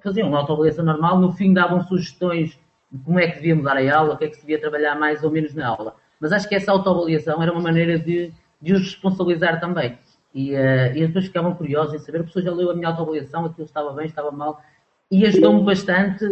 faziam 0.00 0.28
uma 0.28 0.38
autoavaliação 0.38 0.84
normal. 0.84 1.18
No 1.18 1.32
fim, 1.32 1.52
davam 1.52 1.82
sugestões 1.82 2.58
de 2.90 3.04
como 3.04 3.18
é 3.18 3.26
que 3.26 3.36
devia 3.36 3.56
mudar 3.56 3.76
a 3.76 3.96
aula, 3.96 4.14
o 4.14 4.16
que 4.16 4.24
é 4.24 4.28
que 4.28 4.36
se 4.36 4.42
devia 4.42 4.60
trabalhar 4.60 4.94
mais 4.94 5.24
ou 5.24 5.30
menos 5.30 5.54
na 5.54 5.68
aula. 5.68 5.96
Mas 6.20 6.32
acho 6.32 6.48
que 6.48 6.54
essa 6.54 6.70
autoavaliação 6.70 7.42
era 7.42 7.52
uma 7.52 7.60
maneira 7.60 7.98
de, 7.98 8.32
de 8.62 8.72
os 8.72 8.80
responsabilizar 8.80 9.58
também. 9.58 9.98
E, 10.32 10.54
uh, 10.54 10.94
e 10.94 11.06
depois 11.06 11.24
ficavam 11.24 11.54
curiosos 11.54 11.94
em 11.94 11.98
saber, 11.98 12.20
a 12.20 12.24
pessoa 12.24 12.44
já 12.44 12.52
leu 12.52 12.70
a 12.70 12.74
minha 12.74 12.88
autoavaliação, 12.88 13.44
aquilo 13.44 13.66
estava 13.66 13.92
bem, 13.92 14.06
estava 14.06 14.30
mal. 14.30 14.62
E 15.10 15.26
ajudou-me 15.26 15.64
bastante 15.64 16.24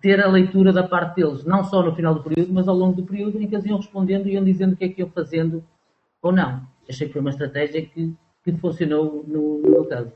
ter 0.00 0.20
a 0.20 0.28
leitura 0.28 0.72
da 0.72 0.82
parte 0.82 1.16
deles, 1.16 1.44
não 1.44 1.62
só 1.64 1.82
no 1.82 1.94
final 1.94 2.14
do 2.14 2.22
período, 2.22 2.52
mas 2.52 2.66
ao 2.68 2.74
longo 2.74 2.96
do 2.96 3.06
período 3.06 3.40
em 3.40 3.46
que 3.46 3.54
eles 3.54 3.66
iam 3.66 3.76
respondendo 3.76 4.26
e 4.26 4.32
iam 4.32 4.44
dizendo 4.44 4.72
o 4.72 4.76
que 4.76 4.84
é 4.84 4.88
que 4.88 5.00
iam 5.00 5.10
fazendo 5.10 5.62
ou 6.22 6.32
não. 6.32 6.62
Achei 6.88 7.06
que 7.06 7.12
foi 7.12 7.20
uma 7.20 7.30
estratégia 7.30 7.84
que, 7.84 8.14
que 8.42 8.52
funcionou 8.52 9.24
no, 9.26 9.58
no 9.58 9.70
meu 9.70 9.84
caso. 9.84 10.12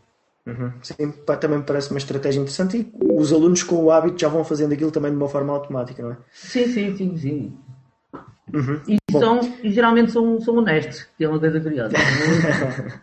Uhum. 0.46 0.72
Sim, 0.82 1.12
pá, 1.26 1.36
também 1.36 1.58
me 1.58 1.64
parece 1.64 1.90
uma 1.90 1.98
estratégia 1.98 2.40
interessante 2.40 2.78
e 2.78 3.12
os 3.12 3.32
alunos 3.32 3.62
com 3.62 3.84
o 3.84 3.90
hábito 3.90 4.18
já 4.18 4.28
vão 4.28 4.42
fazendo 4.42 4.72
aquilo 4.72 4.90
também 4.90 5.10
de 5.10 5.16
uma 5.18 5.28
forma 5.28 5.52
automática, 5.52 6.02
não 6.02 6.12
é? 6.12 6.18
Sim, 6.32 6.66
sim, 6.68 6.96
sim, 6.96 7.16
sim. 7.18 7.58
Uhum. 8.54 8.80
E, 8.88 8.96
são, 9.12 9.40
e 9.62 9.70
geralmente 9.70 10.10
são, 10.10 10.40
são 10.40 10.56
honestos, 10.56 11.06
que 11.18 11.24
é 11.24 11.28
uma 11.28 11.38
coisa 11.38 11.60
curiosa. 11.60 11.94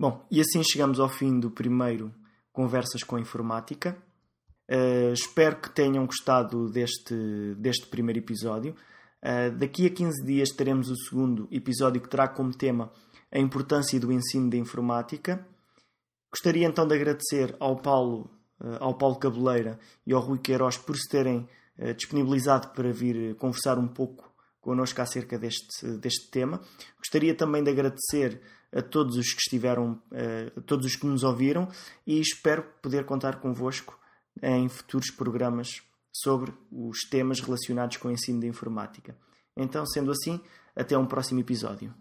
Bom, 0.00 0.24
e 0.30 0.40
assim 0.40 0.62
chegamos 0.64 0.98
ao 0.98 1.10
fim 1.10 1.38
do 1.38 1.50
primeiro 1.50 2.10
Conversas 2.52 3.02
com 3.02 3.16
a 3.16 3.20
Informática. 3.20 3.96
Uh, 4.72 5.12
espero 5.12 5.56
que 5.56 5.68
tenham 5.68 6.06
gostado 6.06 6.66
deste, 6.70 7.14
deste 7.58 7.86
primeiro 7.88 8.20
episódio. 8.20 8.74
Uh, 9.22 9.54
daqui 9.58 9.84
a 9.84 9.90
15 9.90 10.24
dias 10.24 10.48
teremos 10.48 10.88
o 10.88 10.96
segundo 10.96 11.46
episódio 11.50 12.00
que 12.00 12.08
terá 12.08 12.26
como 12.26 12.54
tema 12.54 12.90
a 13.30 13.38
importância 13.38 14.00
do 14.00 14.10
ensino 14.10 14.48
de 14.48 14.56
informática. 14.56 15.46
Gostaria 16.30 16.66
então 16.66 16.88
de 16.88 16.94
agradecer 16.94 17.54
ao 17.60 17.76
Paulo, 17.76 18.30
uh, 18.62 18.78
ao 18.80 18.94
Paulo 18.94 19.16
Cabeleira 19.16 19.78
e 20.06 20.14
ao 20.14 20.22
Rui 20.22 20.38
Queiroz 20.38 20.78
por 20.78 20.96
se 20.96 21.06
terem 21.08 21.46
disponibilizado 21.96 22.68
para 22.68 22.92
vir 22.92 23.34
conversar 23.36 23.78
um 23.78 23.88
pouco 23.88 24.30
connosco 24.60 25.00
acerca 25.00 25.38
deste, 25.38 25.86
deste 25.96 26.30
tema. 26.30 26.60
Gostaria 26.98 27.34
também 27.34 27.64
de 27.64 27.70
agradecer 27.70 28.40
a 28.70 28.82
todos 28.82 29.16
os 29.16 29.32
que 29.32 29.40
estiveram, 29.40 30.00
a 30.56 30.60
todos 30.60 30.84
os 30.84 30.94
que 30.94 31.06
nos 31.06 31.24
ouviram 31.24 31.66
e 32.06 32.20
espero 32.20 32.62
poder 32.82 33.04
contar 33.06 33.40
convosco 33.40 33.98
em 34.40 34.68
futuros 34.68 35.10
programas 35.10 35.82
sobre 36.12 36.52
os 36.70 37.00
temas 37.08 37.40
relacionados 37.40 37.96
com 37.96 38.08
o 38.08 38.10
ensino 38.12 38.40
de 38.40 38.46
informática. 38.46 39.16
Então, 39.56 39.84
sendo 39.86 40.10
assim, 40.10 40.40
até 40.76 40.96
um 40.96 41.06
próximo 41.06 41.40
episódio. 41.40 41.94